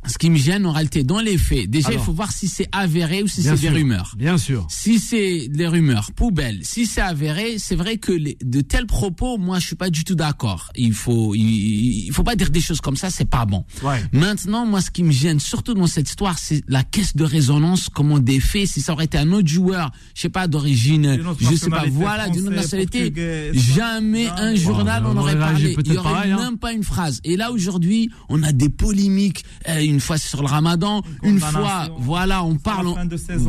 [0.08, 2.02] ce qui me gêne en réalité, dans les faits, déjà, Alors.
[2.02, 4.16] il faut voir si c'est avéré ou si c'est des rumeurs.
[4.18, 4.66] Bien sûr.
[4.70, 6.60] Si c'est des rumeurs, poubelle.
[6.64, 10.04] Si c'est avéré, c'est vrai que les- de tels propos, moi, je suis pas du
[10.04, 10.72] tout d'accord.
[10.76, 13.66] Il faut, il, il faut pas dire des choses comme ça, c'est pas bon.
[13.84, 14.02] Ouais.
[14.14, 17.90] Maintenant, moi, ce qui me gêne surtout dans cette histoire, c'est la caisse de résonance,
[17.94, 18.68] comment des faits.
[18.68, 22.30] Si ça aurait été un autre joueur, je sais pas d'origine, je sais pas, voilà,
[22.30, 23.12] d'une autre nationalité,
[23.54, 25.76] jamais un journal on en aurait parlé.
[25.86, 26.38] Il y aurait pareil, hein.
[26.38, 27.20] même pas une phrase.
[27.24, 29.44] Et là, aujourd'hui, on a des polémiques.
[29.68, 32.96] euh, une fois sur le Ramadan, une fois, voilà, on parle, on-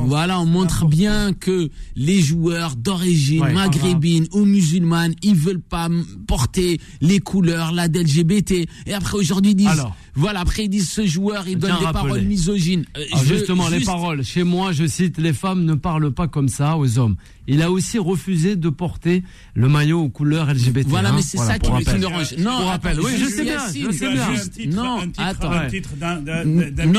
[0.07, 3.53] voilà, on montre bien que les joueurs d'origine Ouais.
[3.53, 5.89] maghrébine ou musulmane, ils veulent pas
[6.27, 8.67] porter les couleurs, la d'LGBT.
[8.87, 9.95] Et après aujourd'hui ils disent, Alors.
[10.15, 11.93] voilà, après ils disent ce joueur, il donne des rappeler.
[11.93, 12.85] paroles misogynes.
[12.97, 14.25] Euh, Alors, je- justement, les paroles.
[14.25, 17.17] Chez moi, je cite, les femmes ne parlent pas comme ça aux hommes.
[17.53, 19.23] Il a aussi refusé de porter
[19.55, 20.87] le maillot aux couleurs LGBT.
[20.89, 21.13] Voilà, hein.
[21.17, 22.01] mais c'est Voilà, ça qui pour me, rappel.
[22.01, 22.35] dérange.
[22.35, 24.27] Pour Non, rappel, attends, oui, je sais bien, je sais bien.
[24.53, 25.51] titre, non, un titre, attends.
[25.51, 26.93] un titre d'un média, d'un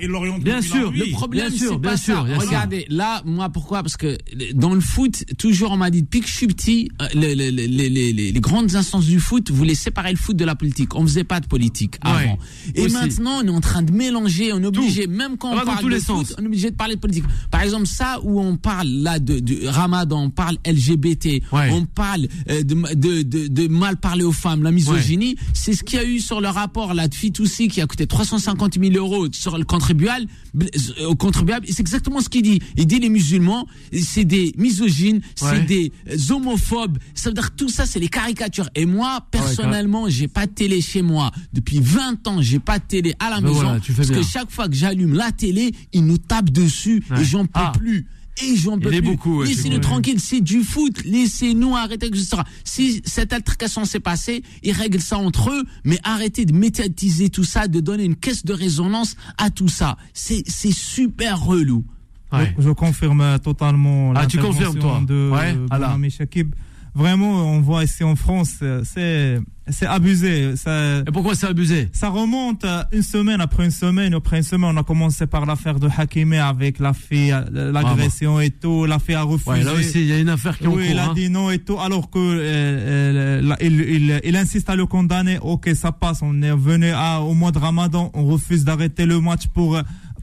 [0.00, 0.92] et Bien sûr.
[0.92, 2.20] Le problème, Bien sûr, c'est pas ça.
[2.20, 3.82] Regardez, là, moi, pourquoi?
[3.82, 4.16] Parce que
[4.54, 7.50] dans le foot, toujours on m'a dit depuis que je suis petit, euh, le- le-
[7.50, 10.54] le- les, les- les- les grandes instances du foot voulaient séparer le foot de la
[10.54, 10.94] politique.
[10.94, 12.38] On faisait pas de politique avant.
[12.74, 14.52] Et maintenant, on est en train de mélanger.
[14.52, 17.00] On est obligé, même quand on parle de foot, on est obligé de parler de
[17.00, 17.24] politique.
[17.50, 21.70] Par exemple, ça où on parle là de, de Ramadan, on parle LGBT, Ouais.
[21.72, 25.98] on parle euh, de, de, de, mal parler aux femmes, la misogynie, c'est ce qu'il
[25.98, 29.26] y a eu sur le rapport là de Fitoussi qui a coûté 350 000 euros
[29.32, 30.26] sur le contribuable,
[30.60, 31.66] euh, au contribuable.
[31.68, 32.60] C'est exactement ce qu'il dit.
[32.76, 35.50] Il dit les musulmans, c'est des misogynes, Ouais.
[35.50, 36.98] c'est des euh, homophobes.
[37.14, 38.68] Ça veut dire que tout ça, c'est les caricatures.
[38.74, 41.30] Et moi, personnellement, j'ai pas de télé chez moi.
[41.52, 43.54] Depuis 20 ans, j'ai pas de télé à la Ben maison.
[43.62, 44.20] voilà, tu fais parce bien.
[44.20, 47.72] que chaque fois que j'allume la télé, ils nous tapent dessus et j'en peux Ah.
[47.76, 48.06] plus.
[48.42, 49.00] Et j'en peux plus.
[49.00, 51.02] beaucoup, Laissez-nous tranquille, c'est du foot.
[51.04, 52.42] Laissez-nous arrêter, etc.
[52.64, 57.44] Si cette altercation s'est passée, ils règlent ça entre eux, mais arrêtez de médiatiser tout
[57.44, 59.96] ça, de donner une caisse de résonance à tout ça.
[60.12, 61.84] C'est, super relou.
[62.32, 62.54] Ouais.
[62.58, 66.54] Je, je confirme totalement Ah, tu l'intervention confirmes, toi de Ouais, Shakib.
[66.94, 69.38] Vraiment, on voit ici en France, euh, c'est
[69.70, 70.56] c'est abusé.
[70.56, 71.88] Ça, Et pourquoi c'est abusé?
[71.92, 74.14] ça remonte une semaine après une semaine.
[74.14, 78.40] Après une semaine, on a commencé par l'affaire de Hakimi avec la fille, euh, l'agression
[78.40, 78.86] et tout.
[78.86, 79.50] La fille a refusé.
[79.50, 81.00] Ouais, là aussi, il y a une affaire qui est en Oui, il cours.
[81.00, 81.14] a hein.
[81.14, 84.86] dit non et tout, alors que euh, euh, là, il, il, il insiste à le
[84.86, 85.38] condamner.
[85.42, 86.20] Ok, ça passe.
[86.22, 89.78] On est venu à, au mois de Ramadan, on refuse d'arrêter le match pour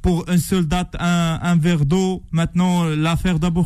[0.05, 2.21] pour une seule date, un, un verre d'eau.
[2.31, 3.65] Maintenant, euh, l'affaire d'Abou.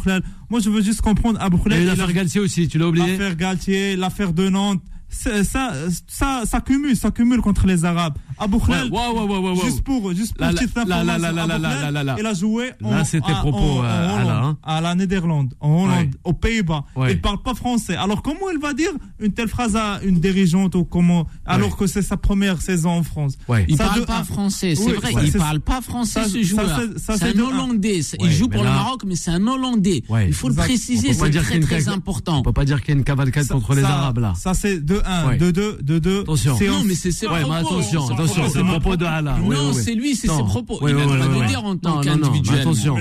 [0.50, 1.90] Moi, je veux juste comprendre Abou Il y a Khlal.
[1.90, 3.12] a- l'affaire Galtier aussi, tu l'as oublié?
[3.12, 4.82] L'affaire Galtier, l'affaire de Nantes.
[5.10, 5.74] Ça,
[6.08, 8.14] ça, ça cumule, ça cumule contre les Arabes.
[8.38, 9.66] Abou Ouais, Khlal, ouais, ouais, ouais, ouais, ouais.
[9.66, 13.80] Juste pour, juste pour petite information, il a joué en, Là, à- propos, en- en
[13.80, 14.58] Hollande, Alain, hein.
[14.64, 16.10] à la Néderlande, en Hollande, Ouais.
[16.24, 16.86] aux Pays-Bas.
[16.96, 17.14] Ouais.
[17.14, 17.96] Il parle pas français.
[17.96, 21.76] Alors comment il va dire une telle phrase à une dirigeante ou comment, alors Ouais.
[21.80, 23.34] que c'est sa première saison en France?
[23.48, 23.66] Ouais.
[23.68, 25.14] Il Ça, parle de pas français, c'est Oui, vrai.
[25.16, 26.80] ouais, il c'est- parle pas français, ça- ce ça, joueur.
[26.80, 27.44] c'est- ça, C'est c'est un.
[27.44, 28.00] Hollandais.
[28.22, 30.04] Il joue pour le Maroc, mais c'est un Hollandais.
[30.08, 30.28] Ouais.
[30.28, 32.40] Il faut le préciser, c'est très très important.
[32.40, 34.34] On peut pas dire qu'il y a une cavalcade contre les Arabes là.
[34.36, 35.38] Ça c'est de 1, Ouais.
[35.38, 36.22] de 2, de 2.
[36.22, 36.56] Attention.
[36.60, 37.56] Non, mais c'est ses Ouais, mais propos.
[37.76, 38.50] attention, C'est attention, propos.
[38.54, 39.38] c'est le propos de Allah.
[39.42, 39.82] Non, oui, oui.
[39.84, 40.38] c'est lui, c'est Non.
[40.38, 40.78] ses propos.
[40.82, 42.60] Oui, Il oui, a le droit de dire en tant qu'individuel.
[42.62, 42.96] attention.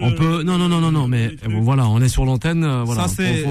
[0.00, 0.42] On peut.
[0.42, 2.64] Non, non, non, non, non, mais euh, voilà, on est sur l'antenne.
[2.64, 3.44] euh, Voilà, ça c'est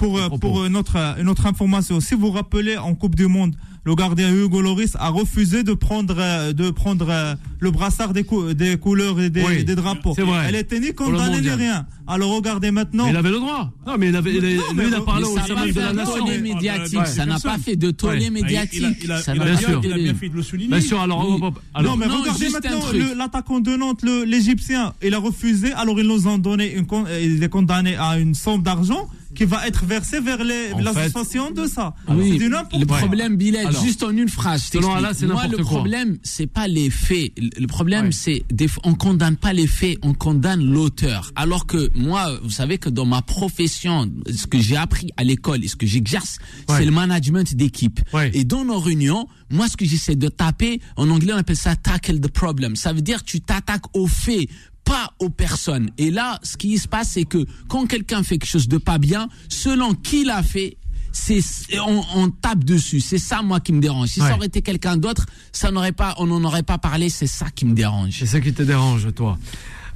[0.00, 2.00] pour, euh, autre une autre information.
[2.00, 5.74] Si vous vous rappelez en Coupe du Monde, le gardien Hugo Loris a refusé de
[5.74, 9.74] prendre euh, de prendre euh, le brassard des, cou- des couleurs et des, Oui, des
[9.74, 10.12] drapeaux.
[10.14, 10.44] c'est vrai.
[10.48, 11.84] Elle était ni condamnée ni rien.
[12.06, 13.04] Alors regardez maintenant.
[13.06, 13.72] Mais il avait le droit.
[13.86, 14.34] Non, mais il avait.
[14.34, 15.92] il Non, mais lui, il a parlé au ça n'a sein pas de fait la
[15.94, 16.26] nation.
[16.26, 16.98] médiatique.
[17.00, 17.06] Ouais.
[17.06, 18.78] Ça n'a pas fait de tollé Ah, il- médiatique.
[18.78, 20.42] il a- il a- il a bien- fait il a de- bien fait de le
[20.42, 20.68] souligner.
[20.70, 21.28] Bien sûr, alors.
[21.28, 21.40] Oui.
[21.82, 22.80] non, mais non, regardez maintenant
[23.16, 24.92] l'attaquant de Nantes, l'Égyptien.
[25.02, 28.34] Il a refusé, alors ils nous ont donné, une, euh, il est condamné à une
[28.34, 31.94] somme d'argent qui va être versée vers l'association de ça.
[32.08, 34.92] Oui, du n'importe le problème, Bilal, Alors, juste en une phrase, selon.
[34.94, 35.66] Allah, c'est Moi, le quoi.
[35.66, 37.32] problème, c'est pas les faits.
[37.58, 38.12] Le problème, Ouais.
[38.12, 38.44] c'est
[38.84, 41.30] on condamne pas les faits, on condamne l'auteur.
[41.36, 45.64] Alors que moi, vous savez que dans ma profession, ce que j'ai appris à l'école
[45.64, 46.76] et ce que j'exerce, Ouais.
[46.78, 48.00] c'est le management d'équipe.
[48.12, 48.30] Ouais.
[48.34, 51.76] Et dans nos réunions, moi, ce que j'essaie de taper, en anglais, on appelle ça
[51.76, 52.76] tackle the problem.
[52.76, 54.48] Ça veut dire tu t'attaques aux faits,
[54.84, 55.90] pas aux personnes.
[55.98, 58.98] Et là, ce qui se passe, c'est que quand quelqu'un fait quelque chose de pas
[58.98, 60.76] bien, selon qui l'a fait,
[61.12, 61.40] c'est
[61.78, 63.00] on, on tape dessus.
[63.00, 64.08] C'est ça moi qui me dérange.
[64.08, 64.28] Si Ouais.
[64.28, 67.10] ça aurait été quelqu'un d'autre, ça n'aurait pas, on n'en aurait pas parlé.
[67.10, 68.16] C'est ça qui me dérange.
[68.18, 69.38] C'est ça qui te dérange, toi.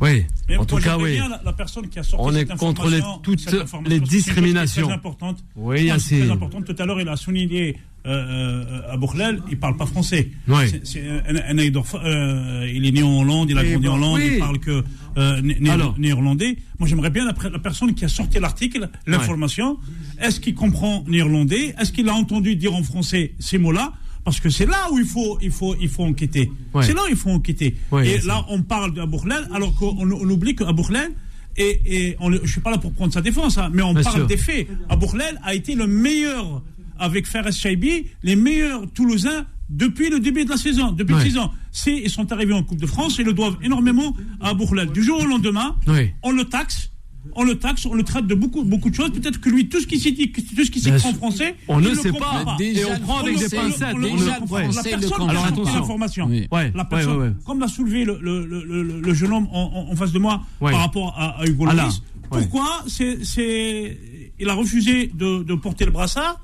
[0.00, 0.24] Oui.
[0.48, 1.12] Mais en tout cas, oui.
[1.12, 3.46] bien La, la personne qui a sorti On est contre les- toutes
[3.86, 4.90] les discriminations.
[4.90, 5.42] Importante.
[5.56, 6.64] Oui, c'est très importante.
[6.66, 10.30] Tout à l'heure, il a souligné euh, euh, à Bourlel, il parle pas français.
[10.46, 10.64] Oui.
[11.28, 13.96] Un, un Eidorf, euh, il est né en Hollande, il a Oui, grandi en bon,
[14.04, 14.30] Hollande, oui.
[14.34, 14.84] il parle que
[15.16, 15.40] euh,
[15.98, 16.56] néerlandais.
[16.78, 19.78] Moi, j'aimerais bien la, la personne qui a sorti l'article, l'information.
[20.20, 21.74] Est-ce qu'il comprend néerlandais?
[21.80, 23.92] Est-ce qu'il a entendu dire en français ces mots-là?
[24.26, 26.50] Parce que c'est là où il faut, il faut, il faut enquêter.
[26.74, 26.82] Ouais.
[26.84, 27.76] C'est là où il faut enquêter.
[27.92, 31.10] Ouais, et là, on parle d'Abu Bourlel, alors qu'on on oublie qu'Abu Bourlel,
[31.56, 34.02] et, et on, je suis pas là pour prendre sa défense, hein, mais on Bien
[34.02, 34.26] parle sûr.
[34.26, 34.66] des faits.
[34.88, 36.62] Abu Bourlel a été le meilleur,
[36.98, 41.22] avec Fares Chaibi, les meilleurs Toulousains depuis le début de la saison, depuis Ouais.
[41.30, 41.52] 6 ans.
[41.70, 44.90] C'est, ils sont arrivés en Coupe de France et le doivent énormément à Bourlel.
[44.90, 46.10] Du jour au lendemain, Oui.
[46.24, 46.90] on le taxe.
[47.34, 49.10] On le taxe, on le traite de beaucoup, beaucoup de choses.
[49.10, 51.88] Peut-être que lui, tout ce qui s'est dit, tout ce qui en français, On ne
[51.90, 52.56] le sait pas.
[52.58, 53.94] Déjà, Et on prend avec des pincettes.
[53.94, 56.46] la personne Alors, l'information, Oui.
[56.50, 57.32] Ouais, la ouais, personne, ouais, ouais.
[57.44, 60.78] comme l'a soulevé le, le, le, le- le jeune homme en, face de moi par
[60.80, 62.40] rapport à, à Hugo Ah ouais.
[62.42, 63.98] pourquoi c'est,
[64.38, 66.40] il a refusé de, de porter le brassard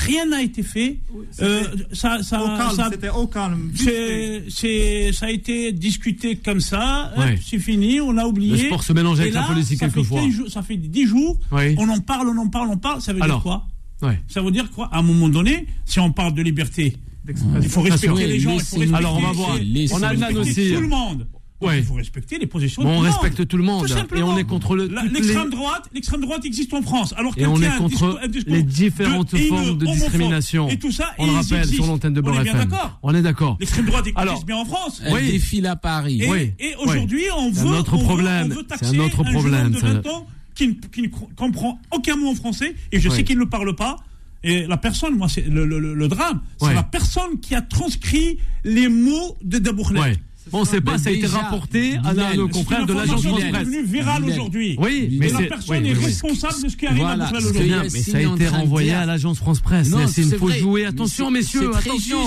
[0.00, 0.98] Rien n'a été fait.
[1.40, 3.68] Euh, ça, ça, Au calme, ça- c'était au calme.
[3.72, 4.44] vite fait.
[4.48, 7.12] c'est, c'est, ça a été discuté comme ça.
[7.44, 8.52] C'est fini, on a oublié.
[8.52, 10.20] Le sport se mélange avec la politique quelquefois.
[10.20, 11.38] 15 jours- ça fait 10 jours.
[11.52, 11.74] Oui.
[11.78, 13.00] On en parle, on en parle, on parle.
[13.00, 13.38] Ça veut Alors.
[13.38, 13.66] dire quoi?
[14.08, 14.20] Ouais.
[14.28, 14.88] Ça veut dire quoi?
[14.92, 17.60] À un moment donné, si on parle de liberté, D'expression.
[17.60, 18.52] il faut respecter les gens.
[18.52, 19.48] Il faut Laissez-nous- respecter, Alors, on va voir.
[19.50, 20.72] On a respecter aussi.
[20.74, 21.26] tout le monde.
[21.60, 21.78] Donc, Ouais.
[21.80, 23.48] Il faut respecter les positions Bon, de on le respecte monde.
[23.48, 23.80] tout le monde.
[23.86, 24.28] Tout Et simplement.
[24.28, 27.12] on est contre L'extrême les- droite, l'extrême droite existe en France.
[27.16, 29.86] Alors Et on qu'elle est un contre discours- un discours les différentes de formes de
[29.86, 30.68] discrimination.
[30.68, 31.82] Et tout ça, On et le rappelle existent.
[31.82, 32.68] sur l'antenne de On Beurre est bien FM.
[32.68, 32.98] d'accord.
[33.02, 33.56] On est d'accord.
[33.58, 35.02] L'extrême droite existe Alors, bien en France.
[35.04, 35.32] Elle Oui.
[35.32, 36.22] défile à Paris.
[36.22, 36.52] Et, Oui.
[36.60, 38.46] et aujourd'hui, on un veut, autre on veut- problème.
[38.52, 39.86] on veut C'est taxer un autre jeune homme problème, de ça.
[39.94, 43.16] 20 ans qui ne, qui ne co- comprend aucun mot en français, et je Oui.
[43.16, 43.96] sais qu'il ne parle pas.
[44.44, 46.74] Et la personne, moi, c'est le, le- le- le drame, c'est Ouais.
[46.74, 50.00] la personne qui a transcrit les mots de Dabourlet.
[50.00, 50.16] Ouais.
[50.50, 53.66] Bon, c'est pas, Mais ça a été rapporté à c'est confrères de l'agence est Presse.
[53.66, 54.32] devenue virale Bilal.
[54.38, 54.76] aujourd'hui.
[54.78, 57.62] Oui, mais la personne est responsable de ce qui arrive à que aujourd'hui.
[57.68, 59.90] Bien, mais ça a été de renvoyé à l'agence France Presse.
[59.90, 60.84] Non, C'est une fausse jouée.
[60.86, 62.18] Attention, messieurs, c'est très attention.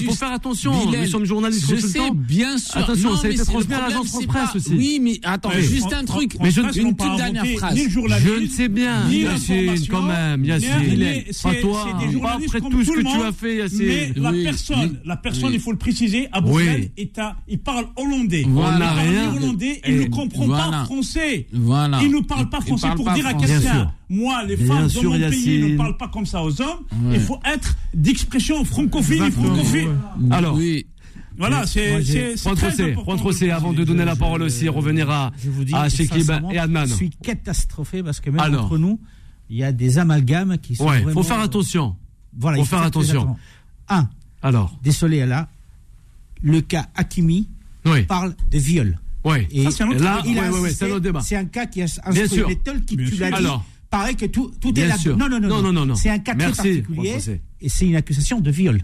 [0.00, 0.72] Il faut faire attention.
[0.90, 2.04] Nous sommes journalistes Je consultants.
[2.08, 2.76] sais, bien sûr.
[2.78, 4.70] Attention, ça a été c'est- le transmis à l'agence France Presse aussi.
[4.74, 6.36] Oui, mais attends, juste un truc.
[6.40, 7.74] Mais je- une toute dernière phrase.
[7.74, 10.68] le Je ne sais bien, Yacine, quand même, Yacine.
[10.70, 13.56] Pas c'est- toi, c'est des pas journalistes après tout ce le que tu as fait,
[13.56, 13.78] Yacine.
[13.86, 15.16] Mais la personne, la
[15.54, 16.40] il faut le préciser, à.
[16.40, 17.18] Bourlel, est
[17.48, 18.44] il parle hollandais.
[18.48, 18.70] Voilà.
[18.70, 19.34] il On n'a parle rien.
[19.34, 20.70] hollandais, il Et ne comprend voilà.
[20.70, 21.46] pas français.
[21.52, 22.00] Voilà.
[22.02, 23.92] Il ne parle pas français parle pour pas dire à quelqu'un.
[24.08, 26.80] Moi, les Bien femmes sûr, de mon pays ne parlent pas comme ça aux hommes.
[27.04, 27.14] Ouais.
[27.14, 29.22] Il faut être d'expression et francophile.
[29.22, 29.88] ouais.
[30.30, 30.86] Alors, Oui.
[31.38, 32.02] Voilà, c'est
[33.04, 36.18] Point Trossé, avant de donner la parole aussi, revenir à, Je vous dis, à Shekib
[36.20, 36.84] sincèrement, et Adnan.
[36.86, 38.66] Je suis catastrophé parce que même Alors.
[38.66, 39.00] entre nous,
[39.48, 41.12] il y a des amalgames qui sont Ouais, vraiment...
[41.22, 41.96] faut faire attention.
[42.38, 43.36] Voilà, faut il faire très attention.
[43.88, 44.08] Un,
[44.42, 45.48] Alors, désolé là,
[46.42, 47.48] le cas Hakimi
[47.86, 48.98] oui, parle de viol.
[49.24, 49.46] oui.
[49.50, 51.20] Et Ça, c'est un.
[51.22, 53.36] C'est un cas qui a Bien instruit tels qui Bien tu l'as dit.
[53.36, 53.64] Alors.
[53.90, 54.94] Paraît que tout, tout est là.
[55.16, 55.94] Non, non, non, Non, non, non, non.
[55.96, 57.32] C'est un cas très Merci, particulier François.
[57.60, 58.80] et c'est une accusation de viol.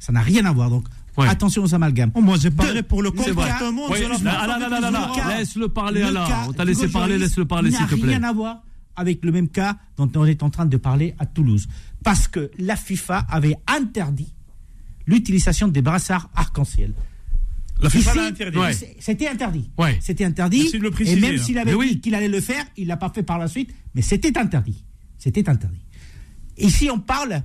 [0.00, 0.70] Ça n'a rien à voir.
[0.70, 0.86] Donc,
[1.18, 1.28] Ouais.
[1.28, 2.10] attention aux amalgames.
[2.14, 2.82] Oh, moi, j'ai parlé Deux.
[2.84, 4.06] pour le comportement Oui, de
[5.38, 8.04] laisse-le parler, cas On t'a laissé parler, laisse-le parler, s'il te plaît.
[8.04, 8.62] n'a rien à voir
[8.96, 11.68] avec le même cas dont on est en train de parler à Toulouse.
[12.02, 14.32] Parce que la FIFA avait interdit
[15.06, 16.92] l'utilisation des brassards arc-en-ciel.
[17.80, 17.88] La.
[17.88, 18.72] Ouais.
[19.00, 19.70] C'était interdit.
[19.76, 19.98] Ouais.
[20.00, 20.58] C'était interdit.
[20.58, 21.94] Merci de le et même s'il avait oui.
[21.96, 23.74] dit qu'il allait le faire, il l'a pas fait par la suite.
[23.94, 24.84] Mais c'était interdit.
[25.18, 25.80] C'était interdit.
[26.58, 27.42] Ici, on parle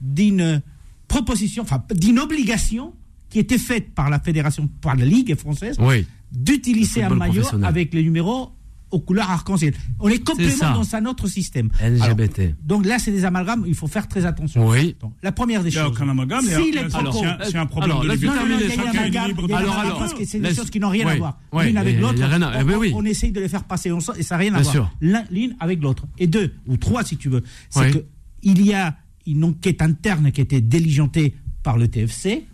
[0.00, 0.62] d'une
[1.08, 2.94] proposition, enfin d'une obligation
[3.28, 6.06] qui était faite par la fédération, par la Ligue française, Oui.
[6.32, 8.52] d'utiliser un maillot avec les numéros
[8.90, 9.74] aux couleurs arc-en-ciel.
[10.00, 10.22] On est ça.
[10.32, 11.70] complètement dans un autre système.
[11.80, 12.38] LGBT.
[12.40, 14.66] Alors, donc là, c'est des amalgames, il faut faire très attention.
[14.68, 14.96] Oui.
[15.00, 15.92] Donc, la première des Il n'y a choses.
[15.96, 16.42] aucun amalgame.
[16.44, 18.26] Si il y les a- propos- c'est un- un problème Alors, de liberté.
[18.26, 20.40] Non, non, non, il y a amalgame, il y a Alors, alors, parce que c'est
[20.40, 21.38] des choses qui n'ont rien ouais, à voir.
[21.52, 22.24] ouais, L'une avec l'autre, eh
[22.62, 22.92] on, ben oui.
[22.94, 24.90] on essaye de les faire passer ensemble et ça n'a rien à Bien voir.
[25.30, 26.04] L'une avec l'autre.
[26.18, 27.90] Et deux, ou trois si tu veux, c'est Ouais.
[27.92, 28.04] que
[28.42, 32.46] il y a une enquête interne qui a été diligentée par le TFC.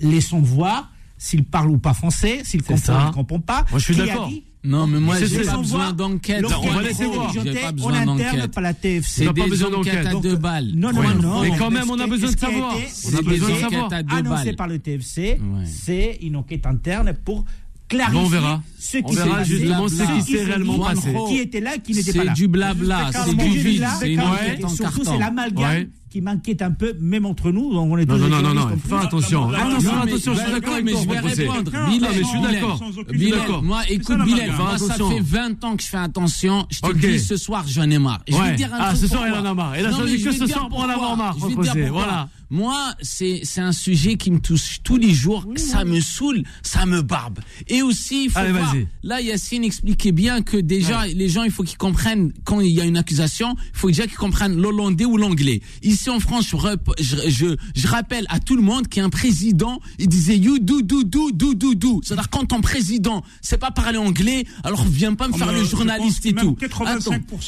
[0.00, 3.64] Laissons voir s'il parle ou pas français, s'il comprend ou ne comprend pas.
[3.70, 4.30] Moi, je suis d'accord.
[4.64, 6.44] Non, mais moi, j'ai pas besoin d'enquête.
[6.44, 7.32] on va a laisser voir.
[7.32, 9.08] J'ai diligentée pas la TFC.
[9.08, 10.06] C'est T'as pas besoin d'enquête.
[10.06, 10.72] à deux balles.
[10.74, 11.42] Non, non, non.
[11.42, 12.74] Mais quand même, on a besoin de savoir.
[12.74, 13.90] On a besoin de savoir.
[14.10, 17.44] Annoncé par le TFC, c'est une enquête interne pour
[17.88, 18.62] clarifier Bon, on verra.
[18.78, 21.14] ce On qui s'est verra justement ce qui s'est réellement passé.
[21.28, 24.62] Qui était là, qui n'était pas C'est du blabla, c'est du vide, c'est une enquête
[24.64, 25.12] en surtout, carton.
[25.12, 25.88] c'est l'amalgame Ouais.
[26.10, 27.70] Qui m'inquiète un peu, même entre nous.
[27.74, 28.94] On est Non, tous non, non, non, non, plus.
[28.96, 29.48] attention.
[29.48, 31.70] Non, Attention, non, mais- attention, je suis bah, d'accord avec mais je vais répondre.
[31.90, 32.80] Bilal, mais je suis d'accord.
[33.12, 35.96] Bilal, moi, écoute, ça, la Bilal, moi, Fais ça fait 20 ans que je fais
[35.98, 36.66] attention.
[36.70, 38.20] Je te dis, ce soir, j'en ai marre.
[38.28, 38.52] Je vais Ouais.
[38.52, 39.78] te dire un Ah, truc ce soir, il en a marre.
[39.78, 41.52] Il a Non, choisi mais que ce soir pour en avoir marre, Je vais te
[41.52, 41.82] Franck dire Rosset.
[41.88, 42.04] pourquoi.
[42.04, 42.28] Voilà.
[42.50, 45.44] Moi, c'est c'est un sujet qui me touche tous les jours.
[45.56, 47.40] ça me saoule, ça me barbe.
[47.66, 48.72] Et aussi, il faut Allez, voir.
[48.72, 48.86] vas-y.
[49.02, 52.80] Là, Yacine expliquait bien que déjà, les gens, il faut qu'ils comprennent quand il y
[52.80, 55.60] a une accusation, il faut déjà qu'ils comprennent l'hollandais ou l'anglais.
[55.98, 59.02] Ici en France, je, rep- je, je, je rappelle à tout le monde qu'il y
[59.02, 62.00] a un président, il disait you do do do do do do.
[62.04, 65.58] C'est-à-dire quand ton président sait pas parler anglais, alors viens pas me Ah, faire le
[65.62, 66.56] euh, journaliste et tout.
[66.60, 66.86] même 85%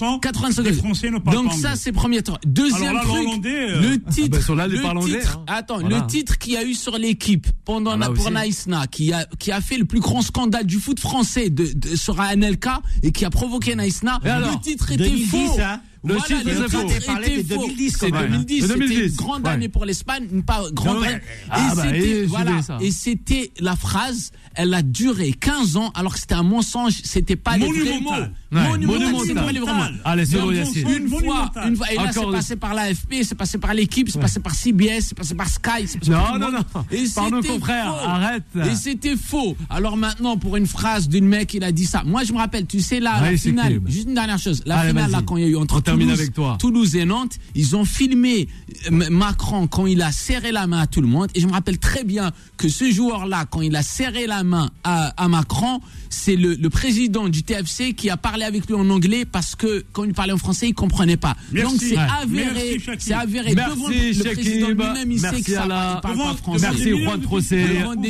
[0.01, 1.81] Attends, 85 des Français ne parlent Donc pas ça, anglais.
[1.81, 2.39] c'est premier temps.
[2.45, 5.45] Deuxième là, truc, euh, le titre, bah, là, anglais, titre, hein.
[5.47, 6.01] attends, Voilà.
[6.01, 8.29] le titre qu'il y a eu sur l'équipe pendant Ah, là pour.
[8.33, 11.95] Naïsna, qui a qui a fait le plus grand scandale du foot français de, de
[11.95, 12.67] sur ANLK
[13.05, 14.19] et qui a provoqué Naïsna.
[14.25, 15.57] Le titre était 2010, faux.
[15.61, 15.81] hein.
[16.03, 16.89] Le Voilà, titre le était faux.
[16.89, 17.67] titre On parlait était de faux.
[17.67, 18.37] 2010 C'est quand même, hein.
[18.39, 21.19] 2010, De c'était 2010, une grande année pour l'Espagne, une pas grande année.
[21.51, 22.79] Ah, et bah, c'était ça.
[22.81, 27.37] et c'était la phrase, elle a duré 15 ans alors que c'était un mensonge, c'était
[27.37, 28.11] pas les vrais mots.
[28.53, 28.63] Monumental.
[28.63, 29.27] Ouais, Monumental, monumental.
[29.27, 29.97] c'était pas les vrais mots.
[30.05, 30.89] Allez, c'est Donc, bon, Yacine.
[30.89, 34.19] Une fois, une fois, et là c'est passé par l'AFP, c'est passé par l'équipe, c'est
[34.21, 36.85] passé par CBS, c'est passé par Sky, c'est passé par Non, non, non.
[36.91, 38.09] Et Par nos c'était confrères, faux.
[38.09, 38.43] arrête.
[38.57, 39.57] Et c'était faux.
[39.69, 42.03] Alors maintenant, pour une phrase d'une mec, il a dit ça.
[42.05, 44.63] Moi, je me rappelle, tu sais, là, Ouais, la finale, juste une dernière chose.
[44.67, 46.57] La Allez, finale, là, quand il y a eu entre Toulouse, avec toi.
[46.59, 48.49] Toulouse et Nantes, ils ont filmé
[48.91, 51.29] euh, Macron quand il a serré la main à tout le monde.
[51.35, 54.71] Et je me rappelle très bien que ce joueur-là, quand il a serré la main
[54.85, 58.88] à, à Macron, c'est le, le président du TFC qui a parlé avec lui en
[58.90, 61.37] anglais parce que quand il parlait en français, il comprenait pas.
[61.53, 61.70] Merci.
[61.72, 62.07] Donc c'est Ouais.
[62.22, 65.66] avéré, Merci, c'est avéré Merci, devant le, le président lui-même, il sait Merci, que ça
[66.03, 66.66] parle pas français.
[66.70, 67.20] Merci Merci, Juan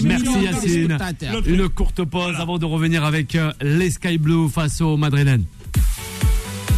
[0.02, 0.98] Merci Yacine.
[1.46, 5.44] Une courte pause avant de revenir avec euh, les Sky Blue face aux Madrilènes.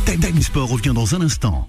[0.06, 1.68] Time Time Sport revient dans un instant.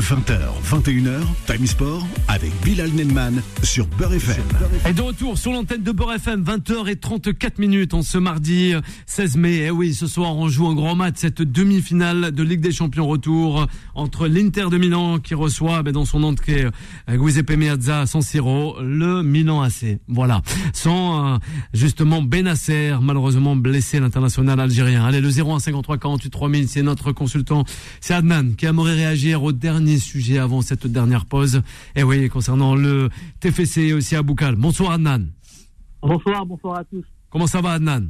[0.00, 4.42] 20h, 21h, Time Sport avec Bilal Nenman sur Beurre FM.
[4.88, 9.36] Et de retour sur l'antenne de Beurre FM, 20h34 minutes en ce mardi euh, 16
[9.36, 9.56] mai.
[9.56, 13.06] Et oui, ce soir, on joue un grand match, cette demi-finale de Ligue des Champions
[13.06, 16.70] retour entre l'Inter de Milan qui reçoit ben, dans son entrée euh,
[17.08, 19.98] Giuseppe Meazza à San Siro, le Milan AC.
[20.08, 20.42] Voilà.
[20.72, 21.38] Sans euh,
[21.72, 25.04] justement Benasser, malheureusement blessé l'international algérien.
[25.04, 27.64] Allez, le 01 53 48 3000, c'est notre consultant.
[28.00, 31.62] C'est Adnan qui aimerait réagir au dernier sujet avant cette dernière pause.
[31.94, 33.08] Et oui, concernant le
[33.40, 34.56] TFC aussi à Boukal.
[34.56, 35.26] Bonsoir Adnan.
[36.02, 37.04] Bonsoir, bonsoir à tous.
[37.30, 38.08] Comment ça va Adnan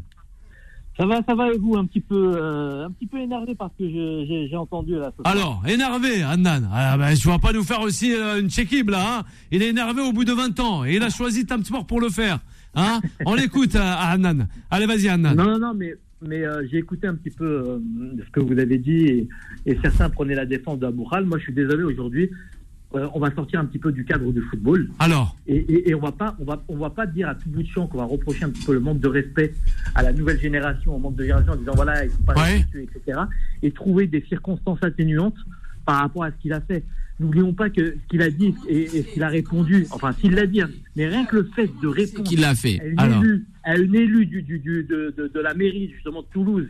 [0.98, 1.76] Ça va, ça va et vous?
[1.76, 5.12] Un petit peu, euh, un petit peu énervé parce que j'ai entendu là.
[5.24, 6.68] Alors, énervé Adnan.
[6.72, 9.18] Ah, ben, je vais pas nous faire aussi euh, une check là.
[9.18, 11.86] Hein il est énervé au bout de 20 ans et il a choisi Time Sport
[11.86, 12.40] pour le faire.
[12.74, 14.48] Hein On l'écoute euh, Adnan.
[14.70, 15.34] Allez, vas-y Adnan.
[15.34, 17.78] Non, non, non, mais mais euh, j'ai écouté un petit peu euh,
[18.24, 19.28] ce que vous avez dit et,
[19.66, 21.24] et certains prenaient la défense d'Aboural.
[21.26, 22.30] Moi, je suis désolé aujourd'hui.
[22.94, 25.94] euh, on va sortir un petit peu du cadre du football Alors, et, et, et
[25.94, 27.98] on va pas, on va, on va pas dire à tout bout de champ qu'on
[27.98, 29.52] va reprocher un petit peu le manque de respect
[29.94, 32.64] à la nouvelle génération, au manque de génération, en disant voilà, ils sont pas Ouais.
[32.74, 33.20] etc.
[33.62, 35.36] Et trouver des circonstances atténuantes
[35.84, 36.84] par rapport à ce qu'il a fait.
[37.20, 40.32] N'oublions pas que ce qu'il a dit et, et ce qu'il a répondu, enfin s'il
[40.34, 42.80] l'a dit, hein, mais rien que le fait de répondre Qu'il l'a fait.
[42.80, 43.22] à une Alors.
[43.22, 46.68] élue, à une élue du, du, du- de, de, de la mairie justement de Toulouse,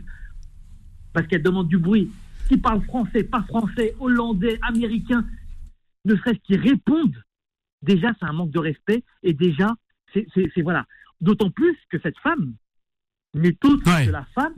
[1.13, 2.09] parce qu'elle demande du bruit,
[2.47, 5.25] qui parle français, pas français, hollandais, américain,
[6.05, 7.15] ne serait-ce qu'ils répondent,
[7.81, 9.73] déjà c'est un manque de respect et déjà
[10.13, 10.85] c'est voilà.
[11.21, 12.53] D'autant plus que cette femme
[13.33, 14.05] n'est autre Ouais.
[14.05, 14.53] que la femme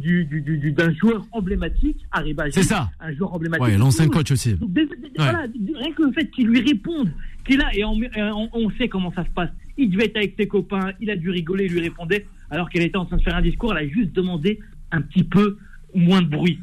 [0.00, 2.90] du, du, du- du- d'un joueur emblématique, Arriba c'est ça.
[3.00, 3.64] un joueur emblématique.
[3.66, 4.54] Ouais, l'ancien coach aussi.
[4.54, 5.40] Donc, dé- voilà,
[5.74, 7.12] rien que le fait qu'il lui réponde,
[7.46, 9.50] qu'il a, et on, et on- on sait comment ça se passe.
[9.76, 12.82] Il devait être avec ses copains, il a dû rigoler, il lui répondait, alors qu'elle
[12.82, 14.60] était en train de faire un discours, elle a juste demandé
[14.92, 15.58] un petit peu
[15.94, 16.60] moins de bruit.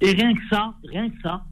[0.00, 1.44] Et rien que ça, rien que ça,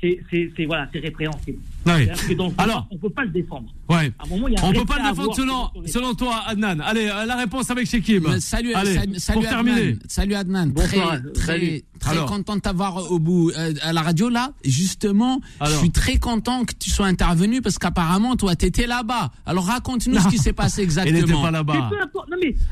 [0.00, 1.58] c'est, voilà, c'est répréhensible.
[1.86, 2.10] Ouais.
[2.28, 2.86] Que dans Alors.
[2.90, 3.68] on peut pas le défendre.
[3.88, 4.12] Ouais.
[4.18, 6.14] À un moment, il y a un On peut respect pas le défendre selon, selon
[6.14, 6.80] toi, Adnan.
[6.80, 8.26] Allez, euh, la réponse avec Shekib.
[8.28, 9.64] Mais Salut, Allez, salut, salut pour Adnan.
[9.64, 9.96] terminer.
[10.08, 10.66] Salut Adnan.
[10.70, 11.82] Bonsoir, très, très, salut.
[11.98, 12.26] très Alors.
[12.26, 14.52] content de t'avoir au bout euh, à la radio là.
[14.64, 15.74] Justement, Alors.
[15.74, 19.30] je suis très content que tu sois intervenu parce qu'apparemment toi t'étais là-bas.
[19.46, 21.20] Alors raconte-nous ce qui s'est passé Il exactement.
[21.20, 21.90] n'était pas là-bas.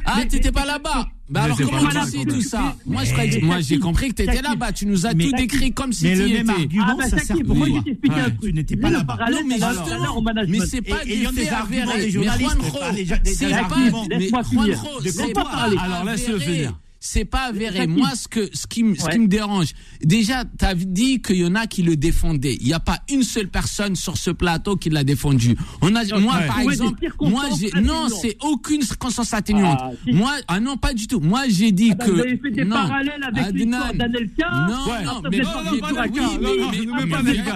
[0.04, 1.08] Ah, t'étais mais- pas là-bas.
[1.30, 2.40] Bah alors comment tu sais tout même.
[2.42, 2.74] ça?
[2.86, 4.44] Moi, je Mais- moi j'ai compris que t'étais Shakib.
[4.50, 4.72] là-bas.
[4.72, 6.52] Tu nous as Mais- tout décrit comme si mais tu le y même étais.
[6.60, 9.18] argument, Ah bah ça pourquoi t'explique Ouais, un truc tu n'étais pas le là-bas.
[9.30, 11.92] Non, mais justement, mais c'est pas des faits avérés.
[11.98, 12.38] Mais Juanjo,
[13.24, 13.76] des- c'est pas,
[14.08, 14.64] mais Laisse-moi finir.
[14.80, 15.42] Juanjo, c'est pas.
[15.82, 16.78] Alors, laisse-le finir.
[17.00, 17.86] C'est pas avéré.
[17.86, 19.12] Moi, ce que ce qui, me- ce Ouais.
[19.12, 19.68] qui me dérange,
[20.02, 22.56] déjà, tu as dit qu'il y en a qui le défendaient.
[22.60, 25.56] Il n'y a pas une seule personne sur ce plateau qui l'a défendu.
[25.80, 26.46] On a, moi, ouais.
[26.46, 27.44] par exemple, moi,
[27.82, 29.78] non, c'est aucune circonstance atténuante.
[29.80, 30.12] Ah, si.
[30.12, 31.20] Moi, ah non, pas du tout.
[31.20, 32.10] Moi, j'ai dit Ah bah, que.
[32.10, 32.70] vous avez fait des non.
[32.76, 34.50] parallèles avec l'histoire d'Anelka.
[34.68, 35.30] Non, non,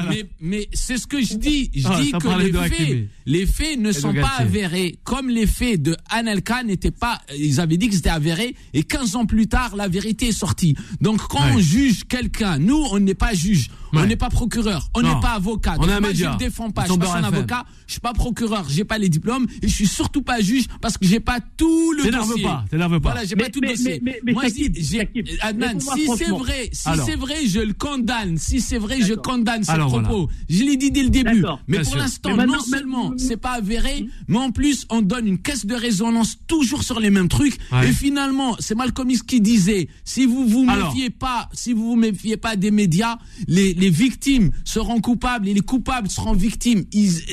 [0.09, 1.71] mais, mais- c'est ce que je dis.
[1.75, 4.97] Je Ah, dis que les faits, les faits ne sont pas avérés.
[5.05, 9.17] Comme les faits de Anelka n'étaient pas, ils avaient dit que c'était avéré et 15
[9.17, 10.77] ans plus tard, la vérité est sortie.
[11.01, 11.53] Donc quand Ouais.
[11.55, 14.07] on juge quelqu'un, nous, on n'est pas juge, on Ouais.
[14.07, 15.75] n'est pas procureur, on n'est pas avocat.
[15.79, 16.29] On Donc est un moi, média.
[16.31, 16.83] je ne défends pas.
[16.83, 19.69] Ils Je suis pas un avocat, je suis pas procureur, j'ai pas les diplômes et
[19.69, 22.43] je suis surtout pas juge parce que j'ai pas tout le T'énerve dossier.
[22.45, 23.11] pas, t'énerve pas.
[23.13, 24.01] Voilà, j'ai pas tout le dossier.
[24.03, 25.01] mais- mais- Moi, je dis,
[25.41, 28.39] Adnan, si c'est vrai, si c'est vrai, je le condamne.
[28.39, 30.29] Si c'est vrai, je condamne ces Alors, propos.
[30.49, 31.45] Je l'ai dit dès le début.
[31.69, 35.67] Mais pour l'instant, non seulement c'est pas avéré, mais en plus, on donne une caisse
[35.67, 37.59] de résonance toujours sur les mêmes trucs.
[37.85, 41.97] Et finalement, c'est Malcolm X qui disait, si vous vous méfiez pas, si vous vous
[41.97, 43.19] méfiez pas des médias,
[43.49, 46.85] les, les victimes seront coupables et les coupables seront victimes.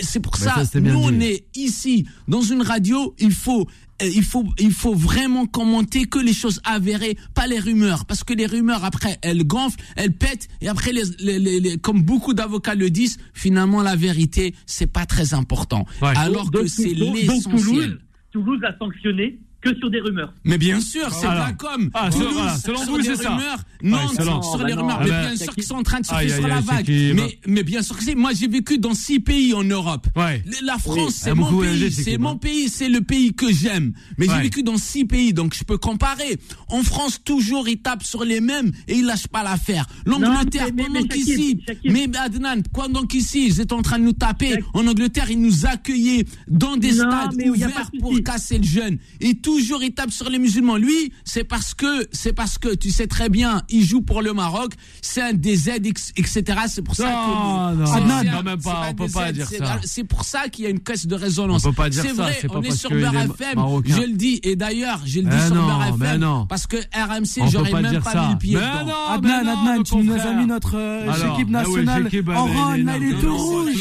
[0.10, 3.68] C'est pour Mais ça, ça, nous, on est ici, dans une radio, il faut
[4.02, 8.06] euh, il faut, il faut vraiment commenter que les choses avérées, pas les rumeurs.
[8.06, 10.48] Parce que les rumeurs, après, elles gonflent, elles pètent.
[10.62, 14.92] Et après, les, les- les- les- comme beaucoup d'avocats le disent, finalement, la vérité, c'est
[15.00, 15.86] pas très important.
[16.02, 16.14] Ouais.
[16.16, 17.52] Alors que c'est l'essentiel.
[17.52, 17.98] Toulouse,
[18.32, 20.34] Toulouse a sanctionné que sur des rumeurs.
[20.46, 21.46] Mais bien sûr, c'est Voilà.
[21.48, 23.30] pas comme Ah, Toulouse, selon- voilà, selon sur vous, les c'est ça.
[23.32, 25.00] rumeurs, Nantes selon- sur Ah, les bah rumeurs.
[25.04, 26.86] Mais Ah, bien sûr qu'ils sont en train de surfer sur la vague.
[26.86, 27.12] qui.
[27.14, 28.16] Mais, mais bien sûr que c'est.
[28.16, 30.08] Moi, j'ai vécu dans six pays en Europe.
[30.16, 30.44] Ouais.
[30.64, 31.14] La France, Oui.
[31.14, 31.92] c'est Ah, mon pays.
[31.92, 33.94] c'est mon pays, c'est le pays que j'aime.
[34.18, 34.36] Mais Ouais.
[34.38, 36.38] j'ai vécu dans six pays, donc je peux comparer.
[36.70, 39.86] En France, toujours, ils tapent sur les mêmes et ils lâchent pas l'affaire.
[40.06, 44.56] L'Angleterre, pendant mais qu'ici, mais Adnan, pendant qu'ici, ils étaient en train de nous taper,
[44.74, 48.98] en Angleterre, ils nous accueillaient dans des stades ouverts de pour casser le jeune.
[49.20, 50.78] Et toujours, il tape sur les musulmans.
[50.78, 54.34] Lui, c'est parce que, c'est parce que, tu sais très bien, il joue pour le
[54.34, 56.44] Maroc, c'est un des aides, etc.
[56.68, 57.78] C'est pour ça Non, que.
[57.80, 57.86] non,
[58.22, 59.80] c'est- quand même c'est pas, on peut pas dire c'est- ça.
[59.84, 61.66] C'est pour ça qu'il y a une caisse de résonance.
[61.66, 63.96] On peut pas dire C'est ça, vrai, c'est pas on est sur Beurre FM, marocain.
[63.96, 66.46] je le dis, et d'ailleurs, je le dis Mais sur non, Beurre mais FM, non.
[66.48, 68.26] parce que RMC, On peut j'aurais pas même dire pas ça.
[68.28, 68.86] mis le pied Mais dedans.
[68.86, 72.98] non, Adnan, non, Adnan, tu nous as mis notre euh, équipe nationale en run, là,
[72.98, 73.74] il est tout Non, non, rouge.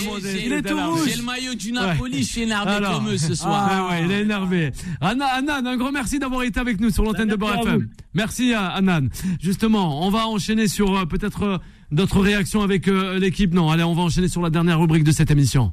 [0.44, 1.08] Il est tout rouge.
[1.08, 3.68] J'ai le maillot du Napoli, je suis énervé comme eux ce soir.
[3.70, 4.72] Ah ouais, il est énervé.
[5.00, 5.26] Anna,
[5.58, 7.88] Anan, un grand merci d'avoir été avec nous sur l'antenne de Beurre à FM.
[8.14, 9.08] Merci à Anan.
[9.40, 11.58] Justement, on va enchaîner sur euh, peut-être euh,
[11.90, 13.52] d'autres réactions avec euh, l'équipe.
[13.52, 15.72] Non, allez, on va enchaîner sur la dernière rubrique de cette émission.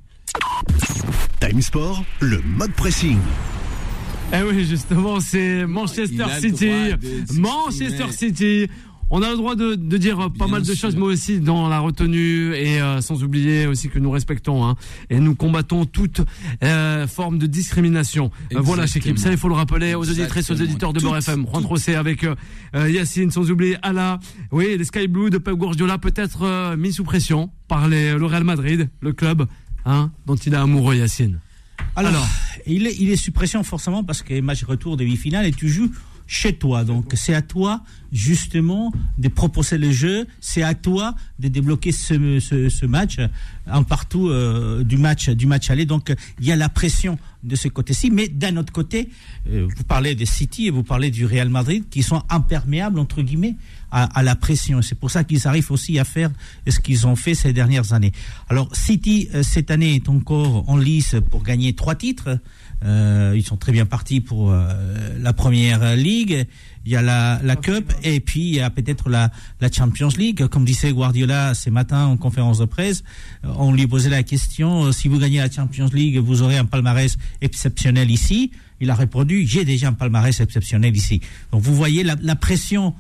[1.40, 3.20] Time Sport, le mode pressing.
[4.34, 6.72] Eh oui, justement, c'est Manchester City.
[7.34, 8.68] Manchester City.
[9.12, 10.76] On a le droit de, de dire pas Bien mal de sûr.
[10.90, 14.76] choses, mais aussi dans la retenue et euh, sans oublier aussi que nous respectons hein,
[15.12, 16.22] et nous combattons toute
[16.64, 18.32] euh, forme de discrimination.
[18.54, 21.46] Euh, voilà, chez ça il faut le rappeler aux auditrices, aux auditeurs de Beurre FM.
[21.46, 22.36] Juan avec euh,
[22.76, 24.20] euh, Yacine, sans oublier Ala.
[24.52, 28.26] Oui, les Sky Blue de Pep Guardiola peut-être euh, mis sous pression par les, le
[28.26, 29.46] Real Madrid, le club,
[29.86, 31.40] hein, dont il est amoureux Yacine.
[31.96, 32.28] Alors, Alors.
[32.66, 35.92] il, est, il est sous pression forcément parce que match retour demi-finale et tu joues
[36.28, 36.84] chez toi.
[36.84, 42.86] Donc c'est à toi justement de proposer le jeu, c'est à toi de débloquer ce,
[42.86, 43.18] match
[43.70, 45.86] en partout euh, du match du match aller.
[45.86, 49.10] Donc il y a la pression de ce côté-ci, mais d'un autre côté,
[49.50, 53.22] euh, vous parlez de City et vous parlez du Real Madrid qui sont imperméables entre
[53.22, 53.56] guillemets
[53.92, 54.82] à, à la pression.
[54.82, 56.32] C'est pour ça qu'ils arrivent aussi à faire
[56.68, 58.14] ce qu'ils ont fait ces dernières années.
[58.50, 62.40] Alors City euh, cette année est encore en lice pour gagner trois titres.
[62.84, 64.68] Euh, ils sont très bien partis pour euh,
[65.20, 66.48] la première ligue.
[66.86, 70.10] Il y a la, la Cup et puis il y a peut-être la, la Champions
[70.16, 70.46] League.
[70.48, 73.04] Comme disait Guardiola ce matin en conférence de presse,
[73.44, 76.58] euh, on lui posait la question euh, si vous gagnez la Champions League, vous aurez
[76.58, 78.52] un palmarès exceptionnel ici.
[78.82, 81.22] Il a répondu j'ai déjà un palmarès exceptionnel ici.
[81.52, 82.94] Donc vous voyez la, la pression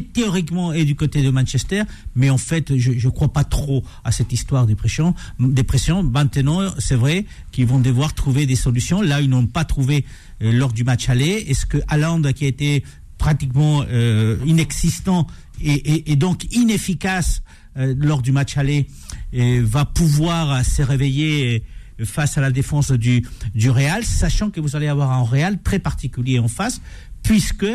[0.00, 1.82] théoriquement est du côté de Manchester,
[2.14, 5.14] mais en fait, je ne crois pas trop à cette histoire de pression.
[5.38, 6.02] Des pressions.
[6.02, 9.02] Maintenant, c'est vrai qu'ils vont devoir trouver des solutions.
[9.02, 10.04] Là, ils n'ont pas trouvé
[10.42, 11.44] euh, lors du match aller.
[11.48, 12.84] Est-ce que Haaland, qui a été
[13.18, 15.26] pratiquement euh, inexistant
[15.62, 17.42] et, donc inefficace
[17.76, 18.88] euh, lors du match aller,
[19.32, 21.64] va pouvoir se réveiller
[22.04, 23.24] face à la défense du
[23.64, 26.80] Real, sachant que vous allez avoir un Real très particulier en face,
[27.22, 27.66] puisque,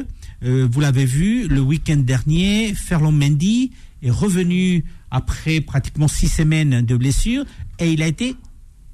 [0.44, 3.72] euh, vous l'avez vu, le week-end dernier, Ferland Mendy
[4.02, 7.46] est revenu après pratiquement six semaines de blessure
[7.80, 8.36] et il a été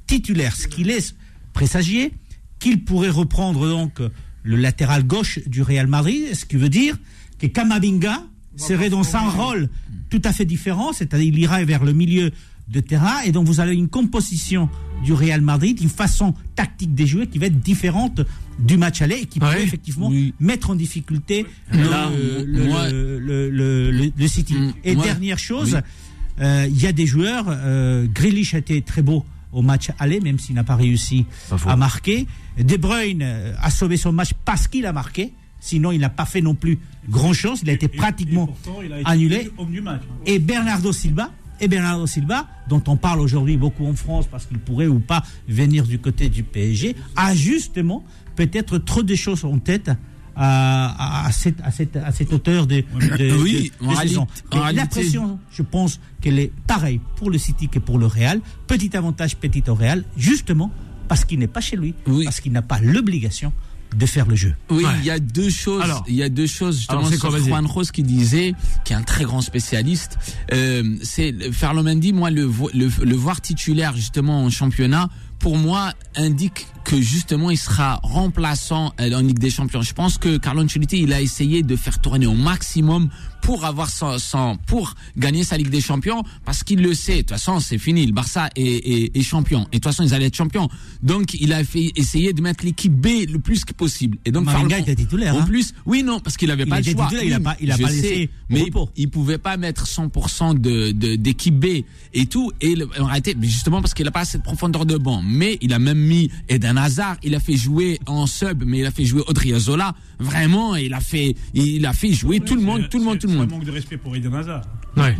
[0.07, 1.15] titulaire, ce qui laisse
[1.53, 2.13] présager
[2.59, 4.01] qu'il pourrait reprendre donc
[4.43, 6.97] le latéral gauche du Real Madrid, ce qui veut dire
[7.39, 8.23] que Kamavinga
[8.55, 9.69] serait dans un rôle
[10.09, 12.31] tout à fait différent, c'est-à-dire il ira vers le milieu
[12.67, 14.69] de terrain et donc vous avez une composition
[15.03, 18.21] du Real Madrid, une façon tactique de jouer qui va être différente
[18.59, 19.45] du match aller et qui Ouais.
[19.47, 20.33] pourrait effectivement Oui.
[20.39, 22.09] mettre en difficulté le, là,
[22.45, 24.53] le- moi- le- le- le- le- le City.
[24.55, 26.43] Mm, Et dernière chose, Oui.
[26.45, 30.19] euh, il y a des joueurs, euh, Grealish a été très beau au match aller,
[30.19, 32.27] même s'il n'a pas réussi Pas à marquer.
[32.57, 35.33] De Bruyne euh, a sauvé son match parce qu'il a marqué.
[35.59, 36.77] Sinon, il n'a pas fait non plus
[37.09, 37.59] grand chose.
[37.63, 39.49] Il a été Et- et pratiquement pourtant, il a été annulé.
[39.57, 40.01] homme du match.
[40.09, 40.15] hein.
[40.25, 44.59] Et Bernardo Silva, et Bernardo Silva, dont on parle aujourd'hui beaucoup en France parce qu'il
[44.59, 48.03] pourrait ou pas venir du côté du PSG, a justement
[48.35, 49.89] peut-être trop de choses en tête
[50.35, 52.83] à, à, à cette, à, cette, à cette hauteur de,
[53.17, 54.27] de, Oui, de- en de réalité- saison.
[54.51, 58.05] en Et la pression, je pense qu'elle est pareille pour le City que pour le
[58.05, 58.41] Real.
[58.67, 60.71] Petit avantage, petit au Real, justement
[61.07, 62.25] parce qu'il n'est pas chez lui, Oui.
[62.25, 63.53] parce qu'il n'a pas l'obligation
[63.95, 64.55] de faire le jeu.
[64.71, 64.89] Oui, Ouais.
[64.99, 65.81] il y a deux choses.
[65.83, 66.03] Alors.
[66.09, 67.17] il y a deux choses justement c'est.
[67.39, 70.17] Juan Rose qui disait, qui est un très grand spécialiste.
[70.51, 75.07] Euh, c'est Ferland Mendy, moi le, vo- le le voir titulaire justement en championnat,
[75.39, 79.81] pour moi indique que justement il sera remplaçant euh, en Ligue des Champions.
[79.81, 83.09] Je pense que Carlo Ancelotti il a essayé de faire tourner au maximum
[83.41, 87.17] pour avoir son, son- pour gagner sa Ligue des Champions parce qu'il le sait.
[87.17, 89.61] De toute façon c'est fini, le Barça est, est, est champion.
[89.63, 90.67] Et de toute façon ils allaient être champions.
[91.03, 94.17] Donc il a fait essayer de mettre l'équipe B le plus que possible.
[94.25, 95.45] Et donc le- était titulaire, En hein.
[95.45, 97.03] plus, oui non parce qu'il avait Il pas le choix.
[97.05, 98.89] titulaire, il a pas- il a pas sais, laissé mais repos.
[98.95, 101.83] il pouvait pas mettre 100% de de- d'équipe B
[102.13, 104.85] et tout et le- en réalité mais justement parce qu'il a pas assez de profondeur
[104.85, 108.63] de banc mais il a même mis Eden Hazard il a fait jouer en sub
[108.65, 112.55] mais il a fait jouer Odriozola vraiment il a fait il a fait jouer tout
[112.55, 114.33] le monde tout le monde c'est- tout le monde un manque de respect pour Eden
[114.35, 114.61] Hazard.
[114.97, 115.17] Ouais.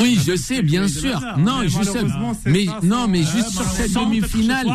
[0.00, 1.38] oui je sais bien sûr Hazard.
[1.38, 2.02] non Mais je sais
[2.46, 4.66] mais ça, non mais Ouais, juste sur cette demi-finale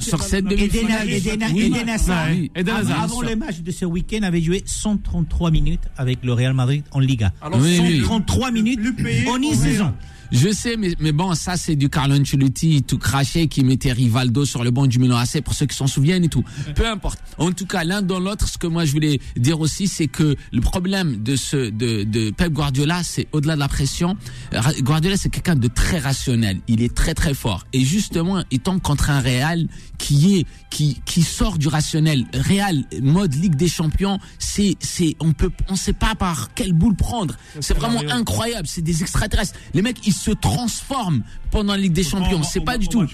[0.00, 2.50] sur cette demi-finale Eden, Hazard, Oui.
[2.54, 6.84] Eden avant- le match de ce week-end, avait joué 133 minutes avec le Real Madrid
[6.92, 7.32] en Liga.
[7.42, 8.00] Alors, Oui, oui.
[8.00, 8.80] 133 minutes
[9.28, 9.92] en une saison.
[10.32, 14.44] Je sais, mais, mais bon, ça c'est du Carlo Ancelotti tout craché qui mettait Rivaldo
[14.44, 16.44] sur le banc du Milan AC pour ceux qui s'en souviennent et tout.
[16.74, 17.18] Peu importe.
[17.38, 20.36] En tout cas, l'un dans l'autre, ce que moi je voulais dire aussi, c'est que
[20.52, 24.16] le problème de ce de, de Pep Guardiola, c'est au-delà de la pression.
[24.52, 26.60] Ra- Guardiola, c'est quelqu'un de très rationnel.
[26.68, 27.66] Il est très très fort.
[27.72, 29.66] Et justement, il tombe contre un Real
[29.98, 32.24] qui est qui qui sort du rationnel.
[32.34, 36.96] Real mode Ligue des Champions, c'est c'est on peut on sait pas par quelle boule
[36.96, 37.36] prendre.
[37.60, 38.66] C'est vraiment incroyable.
[38.66, 39.54] C'est des extraterrestres.
[39.74, 42.42] Les mecs, ils se transforment pendant la Ligue des Champions.
[42.42, 43.02] C'est pas du tout.
[43.02, 43.06] Hein.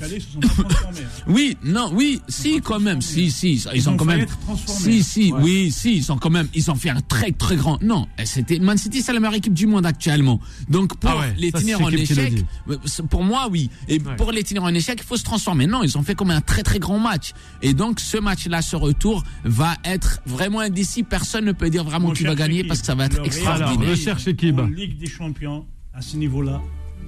[1.26, 4.38] Oui, non, oui, si, quand même, si, si, ils, Ils ont ont quand même, être
[4.40, 4.80] transformés.
[4.92, 7.80] si, si, oui, si, ils ont quand même, ils ont fait un très, très grand,
[7.82, 10.40] non, eh, c'était, Man City, c'est la meilleure équipe du monde actuellement.
[10.68, 12.76] Donc, pour Ah ouais, les ça, tenir c'est en échec, euh,
[13.10, 13.70] pour moi, oui.
[13.88, 14.16] Et Ouais.
[14.16, 15.66] pour les tenir en échec, il faut se transformer.
[15.66, 17.32] Non, ils ont fait comme un très, très grand match.
[17.60, 21.02] Et donc, ce match-là, ce retour, va être vraiment indécis.
[21.02, 23.68] Personne ne peut dire vraiment qui va gagner parce que ça va être extraordinaire.
[23.78, 24.58] Alors, le cher Shekib.
[24.60, 26.60] En Ligue des Champions, à ce niveau-là,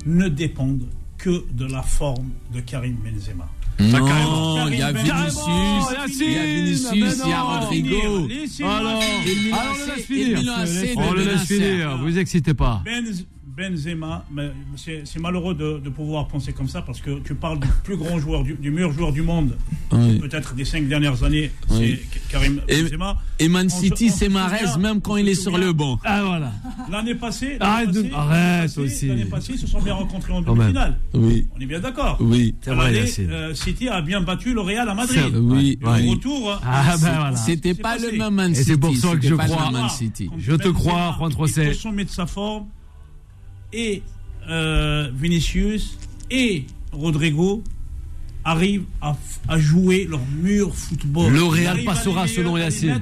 [0.07, 0.87] ne dépendent
[1.19, 3.49] que de la forme de Karim Benzema.
[3.81, 7.43] Non, il y a Vinicius, il y a Vinicius, il y a.
[7.43, 8.29] Rodrigo.
[8.63, 9.03] Alors,
[9.53, 10.97] alors, on le laisse finir.
[10.97, 12.83] On le laisse finir, vous excitez pas.
[12.85, 13.27] Benz-
[13.57, 17.69] Benzema, mais c'est malheureux de, de pouvoir penser comme ça parce que tu parles du
[17.85, 19.57] plus grand joueur, du, du meilleur joueur du monde,
[19.93, 20.19] Oui.
[20.19, 22.01] peut-être des cinq dernières années, Oui.
[22.13, 23.17] c'est Karim Et- Benzema.
[23.39, 25.99] Et Man City, c'est Marez même quand il est sur le banc.
[26.05, 26.53] Ah voilà.
[26.91, 29.07] L'année passée, Arrête passée, arrête aussi.
[29.09, 30.99] L'année passée, ils se sont bien rencontrés en demi-finale.
[31.15, 32.17] Oui, On est bien d'accord.
[32.21, 32.55] oui.
[32.61, 35.33] C'est vrai, euh, City a bien battu le Real à Madrid.
[35.35, 36.11] Oui, oui.
[36.11, 37.37] retour, hein, Ah ben voilà.
[37.37, 38.13] C'était pas passé.
[38.13, 38.71] le même Man Et City.
[38.71, 39.71] c'est pour ça que je crois-
[40.39, 42.67] Je te crois, Juan est au sommet de sa forme,
[43.75, 44.03] et
[44.49, 45.99] euh, Vinicius
[46.31, 47.63] et Rodrigo
[48.45, 49.17] arrivent à,
[49.59, 51.33] jouer leur meilleur football.
[51.33, 53.01] Le Real passera selon Yacine.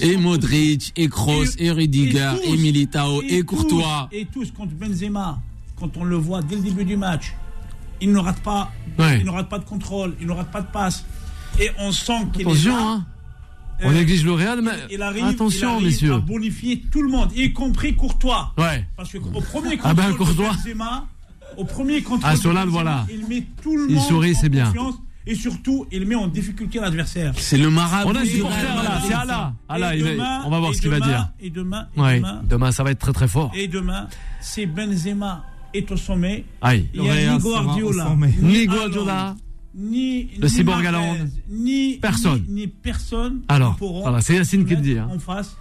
[0.00, 4.08] Et Modric, et Kroos, et Rudiger, tous, et Militao, et Courtois.
[4.12, 5.40] Et tous contre Benzema,
[5.76, 7.34] quand on le voit dès le début du match,
[8.02, 9.20] il ne rate pas, Ouais.
[9.20, 11.04] il ne rate pas de contrôle, il ne rate pas de passe.
[11.58, 12.76] Et on sent qu'il est là.
[12.78, 13.06] hein.
[13.84, 16.14] On Euh, néglige le Real, mais il arrive, attention, il arrive messieurs.
[16.14, 18.52] à bonifier tout le monde, y compris Courtois.
[18.58, 18.86] Ouais.
[18.96, 20.52] Parce que au premier Ah ben, contrôle de Courtois.
[20.64, 21.06] Benzema,
[21.56, 23.06] au premier contrôle Ah, Solal, Benzema, voilà.
[23.12, 24.66] il met tout le Il monde sourit, en c'est bien.
[24.66, 24.94] confiance
[25.26, 27.32] et surtout il met en difficulté l'adversaire.
[27.36, 28.10] C'est le marabout.
[28.10, 28.28] On a du
[29.06, 29.52] c'est Allah.
[29.68, 31.28] Allah, il va- demain- on va voir ce qu'il va demain- dire.
[31.40, 32.16] Et demain, et Ouais.
[32.18, 33.50] demain, Demain, ça va être très très fort.
[33.54, 34.08] et demain,
[34.40, 36.88] si Benzema est au sommet, Aïe.
[36.94, 38.16] il n'y a ni Guardiola.
[38.40, 39.36] Ni Guardiola.
[39.74, 41.16] Ni Le ni cyborg Haaland.
[41.50, 42.44] ni Personne.
[42.48, 45.08] ni, ni personne Alors, voilà, c'est Yacine qui le dit, hein.
[45.12, 45.56] En face,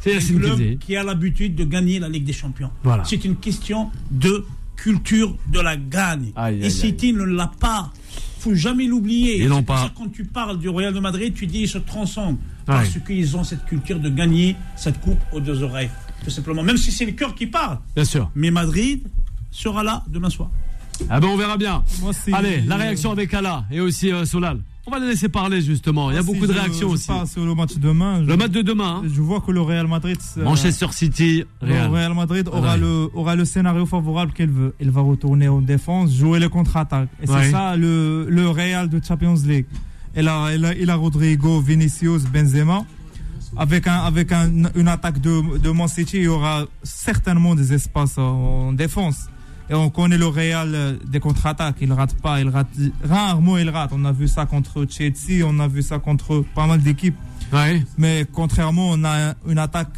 [0.00, 0.78] C'est Yacine qui club dit.
[0.78, 2.70] qui a l'habitude de gagner la Ligue des Champions.
[2.82, 3.04] Voilà.
[3.04, 4.44] C'est une question de
[4.76, 6.32] culture de la gagne.
[6.36, 7.92] Aïe, aïe, Et City ne l'a pas.
[8.38, 9.42] faut jamais l'oublier.
[9.42, 9.90] C'est pour pas.
[9.96, 12.36] Quand tu parles du Real de Madrid, tu dis ils se transcendent.
[12.66, 15.90] Parce qu'ils ont cette culture de gagner cette coupe aux deux oreilles.
[16.24, 16.62] Tout simplement.
[16.62, 17.78] Même si c'est le cœur qui parle.
[17.94, 18.30] Bien sûr.
[18.34, 19.02] Mais Madrid
[19.50, 20.50] sera là demain soir.
[21.10, 21.82] Ah ben on verra bien.
[22.00, 24.60] Moi, Allez, la réaction avec Ala et aussi euh, Solal.
[24.86, 26.10] On va les laisser parler justement.
[26.10, 27.06] Il y a beaucoup si de je- réactions je aussi.
[27.06, 28.20] pars sur le match de demain.
[28.20, 29.08] Le match de demain, hein.
[29.12, 30.18] Je vois que le Real Madrid.
[30.36, 32.14] euh, Manchester City, le Real.
[32.14, 32.78] Madrid aura, Ouais.
[32.80, 34.74] le, aura le scénario favorable qu'elle veut.
[34.80, 37.08] Il va retourner en défense, jouer les contre-attaques.
[37.22, 37.44] Et Ouais.
[37.44, 39.66] c'est ça le, le Real de Champions League.
[40.16, 42.84] Il a, il a, il a Rodrigo, Vinicius, Benzema.
[43.56, 47.72] Avec, un, avec un- une attaque de, de Man City, il y aura certainement des
[47.72, 49.28] espaces en défense.
[49.70, 51.76] Et on connaît le Real euh, des contre-attaques.
[51.80, 52.68] Il rate pas, il rate
[53.02, 53.90] rarement il rate.
[53.94, 57.16] On a vu ça contre Chelsea, on a vu ça contre pas mal d'équipes.
[57.52, 57.82] Ouais.
[57.96, 59.92] Mais contrairement, on a une attaque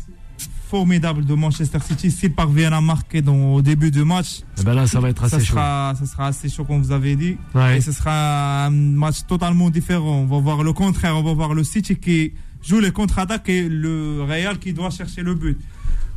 [0.69, 2.11] formidable de Manchester City.
[2.11, 5.25] S'ils parviennent à marquer dans, au début du match, Eh ben là, ça va être
[5.25, 5.53] assez ça chaud.
[5.55, 7.37] sera, ça sera assez chaud, comme vous avez dit.
[7.55, 7.79] Ouais.
[7.79, 10.21] Et ce sera un match totalement différent.
[10.23, 11.17] On va voir le contraire.
[11.17, 12.33] On va voir le City qui
[12.65, 15.57] joue les contre-attaques et le Real qui doit chercher le but.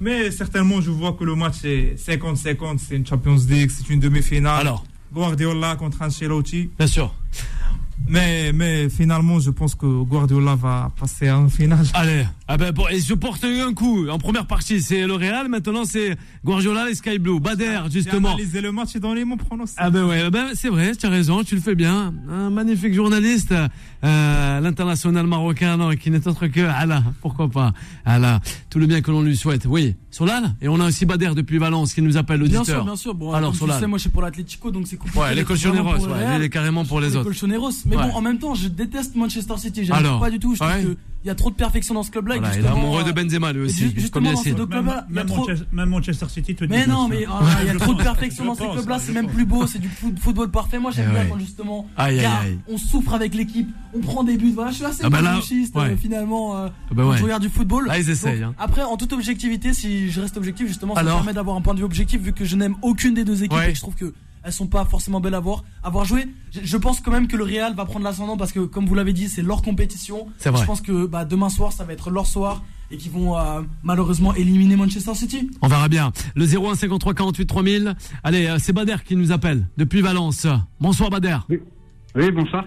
[0.01, 2.77] Mais certainement, je vois que le match est 50-50.
[2.79, 4.61] C'est une Champions League, c'est une demi-finale.
[4.61, 6.69] Alors, Guardiola contre Ancelotti.
[6.77, 7.13] bien sûr.
[8.07, 11.85] Mais, mais finalement, je pense que Guardiola va passer en finale.
[11.93, 14.07] Allez, ah ben, bon, et je porte un coup.
[14.09, 15.47] En première partie, c'est le Real.
[15.47, 17.39] Maintenant, c'est Guardiola et Sky Blue.
[17.39, 18.29] Bader, justement.
[18.29, 19.77] analysé le match et donné mon pronostic.
[19.79, 22.13] Ah ben ouais, ben c'est vrai, tu as raison, tu le fais bien.
[22.29, 23.53] Un magnifique journaliste,
[24.03, 27.73] euh, l'international marocain, non, qui n'est autre que Allah, pourquoi pas?
[28.05, 28.39] Allah,
[28.69, 29.65] tout le bien que l'on lui souhaite.
[29.67, 32.65] Oui, Solal, et on a aussi Bader depuis Valence qui nous appelle Bien auditeur.
[32.65, 33.15] sûr, bien sûr.
[33.15, 33.79] Bon, Alors, comme tu Solal.
[33.79, 35.17] sais, moi je suis pour l'Atlético, donc c'est compliqué.
[35.17, 37.23] Ouais, les colchoneros, ouais, il est carrément pour les Les autres.
[37.25, 37.71] colchoneros.
[37.85, 38.03] Mais Ouais.
[38.03, 39.85] bon, en même temps, je déteste Manchester City.
[39.85, 40.55] J'aime Alors, pas du tout.
[40.55, 40.81] Je trouve ouais.
[40.81, 42.35] qu'il y a trop de perfection dans ce club-là.
[42.37, 45.25] Voilà, il est amoureux de euh, Benzema lui aussi, Justement, dans ces deux clubs-là, Même,
[45.25, 45.37] trop.
[45.47, 47.93] Manchester, même Manchester City te dit Mais non, mais ah, il y a Je trop
[47.93, 50.19] de perfection je dans ces pense, clubs-là, je c'est même plus beau, c'est du foot-
[50.19, 50.79] football parfait.
[50.79, 51.29] Moi j'aime Eh bien ouais.
[51.29, 52.59] quand justement, Aïe, aïe, gars, aïe.
[52.69, 54.51] on souffre avec l'équipe, on prend des buts.
[54.53, 57.49] Voilà, je suis assez Ah bah là, euh, finalement euh, Ah bah je regarde du
[57.49, 57.87] football.
[57.87, 58.55] Là, ils essayent, Donc, hein.
[58.57, 61.61] Après, en toute objectivité, si je reste objectif, justement, ça Alors me permet d'avoir un
[61.61, 63.69] point de vue objectif vu que je n'aime aucune des deux équipes Ouais.
[63.69, 65.63] et que je trouve que elles sont pas forcément belles à voir.
[65.83, 68.61] À voir jouer, je, pense quand même que le Real va prendre l'ascendant parce que,
[68.61, 70.27] comme vous l'avez dit, c'est leur compétition.
[70.37, 70.61] C'est vrai.
[70.61, 73.61] Je pense que bah, demain soir, ça va être leur soir et qu'ils vont euh,
[73.83, 75.51] malheureusement éliminer Manchester City.
[75.61, 76.11] On verra bien.
[76.35, 77.95] Le 01 53 48 3000.
[78.23, 80.47] Allez, euh, c'est Bader qui nous appelle depuis Valence.
[80.79, 81.37] Bonsoir Bader.
[81.49, 82.65] Oui, bonsoir.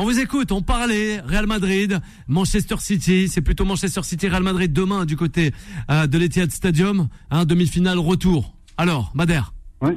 [0.00, 4.72] On vous écoute, on parlait Real Madrid, Manchester City, c'est plutôt Manchester City, Real Madrid
[4.72, 5.52] demain du côté
[5.90, 8.56] euh, de l'Etihad Stadium, hein, demi-finale retour.
[8.78, 9.42] Alors, Bader,
[9.82, 9.90] Oui.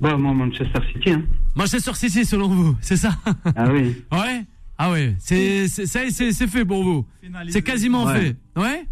[0.00, 1.22] Bah, moi, Manchester City, hein.
[1.54, 3.16] Manchester City selon vous, c'est ça?
[3.54, 4.02] Ah oui.
[4.10, 4.44] Ouais?
[4.78, 7.06] Ah ouais, c'est c'est ça y est, c'est c'est fait pour vous.
[7.50, 8.20] C'est quasiment Ouais.
[8.20, 8.36] fait.
[8.60, 8.84] Ouais?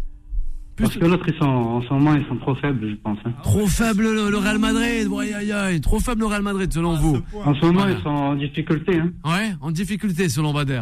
[0.77, 3.17] Parce que l'autre, ils sont, en ce moment, ils sont trop faibles, je pense.
[3.25, 3.31] hein.
[3.43, 6.95] Trop faible le, le Real Madrid, aïe aïe aïe, trop faible le Real Madrid selon
[6.95, 7.17] vous.
[7.45, 7.95] En ce moment, Voilà.
[7.97, 9.11] ils sont en difficulté, hein.
[9.23, 10.81] Ouais, en difficulté selon Bader.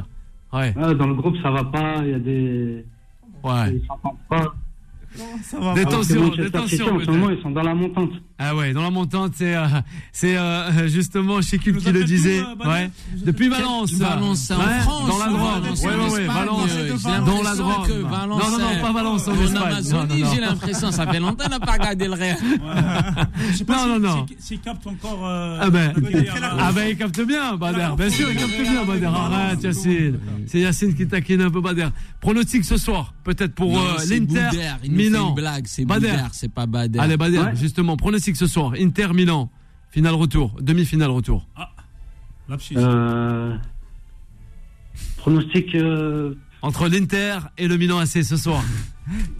[0.54, 0.74] Ouais.
[0.82, 2.86] Ah, dans le groupe, ça va pas, il y a des.
[3.44, 3.74] Ouais.
[3.76, 4.56] Ils s'entendent pas.
[5.43, 5.74] Ça va.
[5.74, 8.12] City, tensions, en ce moment, ils sont dans la montante.
[8.38, 9.66] Ah ouais, dans la montante, c'est euh,
[10.14, 12.39] c'est euh, justement nous qui le disait.
[12.41, 12.89] tout, euh, ouais.
[13.26, 13.91] Depuis Valence.
[13.93, 15.26] Valence, en Ouais, France, Dans la.
[15.26, 16.70] Valence, Ouais, en ouais, ouais, Valence.
[16.72, 16.89] euh,
[17.26, 19.62] Dans la Valence, Non, non, non, euh, pas Valence en En Espagne.
[19.64, 22.38] Amazonie, j'ai l'impression, ça fait longtemps qu'on n'a pas regardé le Real.
[23.68, 24.26] Non, non, non.
[24.28, 25.20] si- s'ils captent encore.
[25.26, 26.24] euh, Ah ben, euh,
[26.60, 27.89] ah ben, il capte bien, Bader.
[27.97, 29.05] Bien sûr, il capte bien, Bader.
[29.07, 30.20] Arrête, Yacine.
[30.47, 31.88] C'est Yacine qui taquine un peu Bader.
[32.22, 33.82] Pronostic ce soir, peut-être pour Non,
[35.00, 35.30] euh, c'est Milan.
[35.30, 36.18] une blague, c'est Bader.
[36.32, 37.00] C'est pas Bader.
[37.00, 37.56] Allez, Bader, Ouais.
[37.56, 38.74] justement, pronostic ce soir.
[38.80, 39.50] Inter, Milan.
[39.91, 41.47] Finale retour, demi-finale retour.
[42.47, 42.76] lapsus.
[42.78, 43.56] Euh.
[45.18, 45.76] Pronostic.
[45.76, 46.34] Euh...
[46.62, 48.62] Entre l'Inter et le Milan AC ce soir.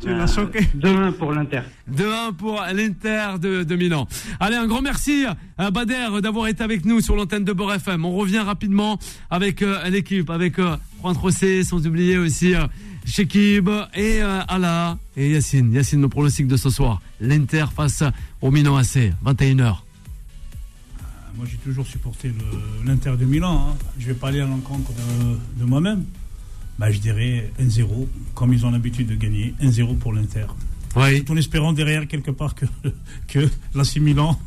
[0.02, 0.62] Tu l'as choqué.
[0.78, 1.62] 2-1 pour l'Inter.
[1.94, 4.08] 2-1 pour l'Inter de, de Milan.
[4.40, 5.26] Allez, un grand merci
[5.60, 8.04] à Bader d'avoir été avec nous sur l'antenne de Beurre FM.
[8.04, 8.98] On revient rapidement
[9.30, 12.66] avec euh, l'équipe, avec euh, Juan Trocé, sans oublier aussi euh,
[13.10, 15.74] Shekib et euh, Ala et Yacine.
[15.74, 17.02] Yacine, nos pronostics de ce soir.
[17.20, 18.04] L'Inter face
[18.42, 19.78] au Milan AC, 21h.
[21.36, 22.32] Moi, j'ai toujours supporté
[22.86, 23.70] l'Inter de Milan.
[23.72, 23.78] hein.
[23.98, 26.04] Je vais pas aller à l'encontre de, de moi-même.
[26.78, 29.54] Bah, je dirais 1-0, comme ils ont l'habitude de gagner.
[29.62, 30.46] 1-0 pour l'Inter.
[30.96, 31.24] Oui.
[31.24, 32.66] Tout en espérant derrière, quelque part, que,
[33.28, 34.40] que l'AC Milan.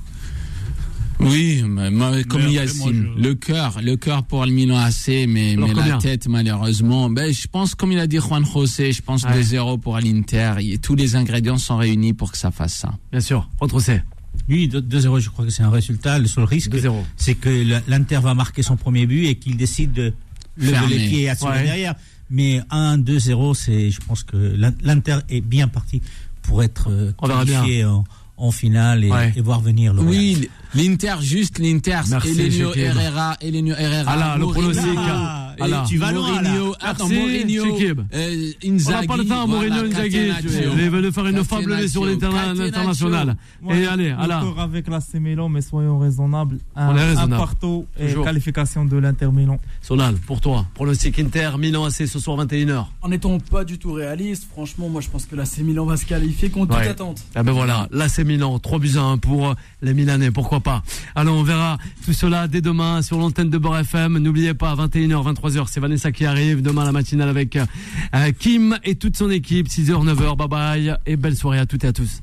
[1.23, 5.27] Oui, mais moi, comme après, Yacine, je- le cœur, le cœur pour le Milan AC,
[5.29, 8.93] mais, Alors mais la tête, malheureusement, ben, je pense, comme il a dit Juan José,
[8.93, 9.35] je pense Ouais.
[9.35, 10.55] 2-0 pour l'Inter.
[10.83, 12.93] Tous les ingrédients sont réunis pour que ça fasse ça.
[13.11, 14.03] Bien sûr, Juan Trocé,
[14.49, 16.19] Oui, 2-0, je crois que c'est un résultat.
[16.19, 17.05] Le seul risque, 2-0.
[17.17, 17.49] c'est que
[17.87, 20.13] l'Inter va marquer son premier but et qu'il décide de
[20.57, 21.65] lever les pieds et assurer Ouais.
[21.65, 21.95] derrière.
[22.31, 26.01] Mais 1-2-0, c'est, je pense que l'In- l'Inter est bien parti
[26.43, 28.05] pour être euh, On qualifié en,
[28.39, 29.33] en finale et, Ouais.
[29.37, 30.01] et voir venir le.
[30.03, 32.01] Oui, L'Inter, juste l'Inter.
[32.11, 32.75] Merci, Elenio.
[32.75, 34.13] Herrera, Elenio Herrera.
[34.13, 34.85] Ah là, le pronostic.
[34.97, 35.85] Ah, Ah là.
[35.87, 36.33] tu vas loin.
[36.43, 39.07] Mourinho, attends, Mourinho, euh, On n'a Inzaghi.
[39.07, 40.31] pas le temps, Mourinho Inzaghi.
[40.43, 43.37] Il veut faire une fable sur l'international.
[43.71, 44.41] Et allez, alors.
[44.41, 46.59] d'accord avec l'AC Milan, mais soyons raisonnables.
[46.77, 47.35] On est raisonnable.
[47.35, 49.59] un partout et qualification de l'Inter Milan.
[49.83, 52.87] Sonal, pour toi, pronostic Inter, Milan AC ce soir 21h.
[53.03, 55.97] En n'étant pas du tout réaliste, franchement, moi je pense que la C Milan va
[55.97, 57.23] se qualifier contre toute attente.
[57.35, 60.83] Ah ben voilà, là c'est Milan, 3 buts à 1 pour les Milanais, pourquoi pas.
[61.15, 64.19] Alors on verra tout cela dès demain sur l'antenne de Bord FM.
[64.19, 66.63] N'oubliez pas, 21h, 23h, c'est Vanessa qui arrive.
[66.63, 71.17] Demain la matinale avec euh, Kim et toute son équipe, 6h, 9h, bye bye et
[71.17, 72.21] belle soirée à toutes et à tous.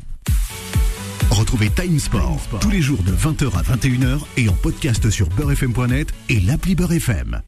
[1.32, 6.12] Retrouvez Time Sport tous les jours de 20h à 21h et en podcast sur beurrefm.net
[6.30, 7.38] et l'appli Beurre FM.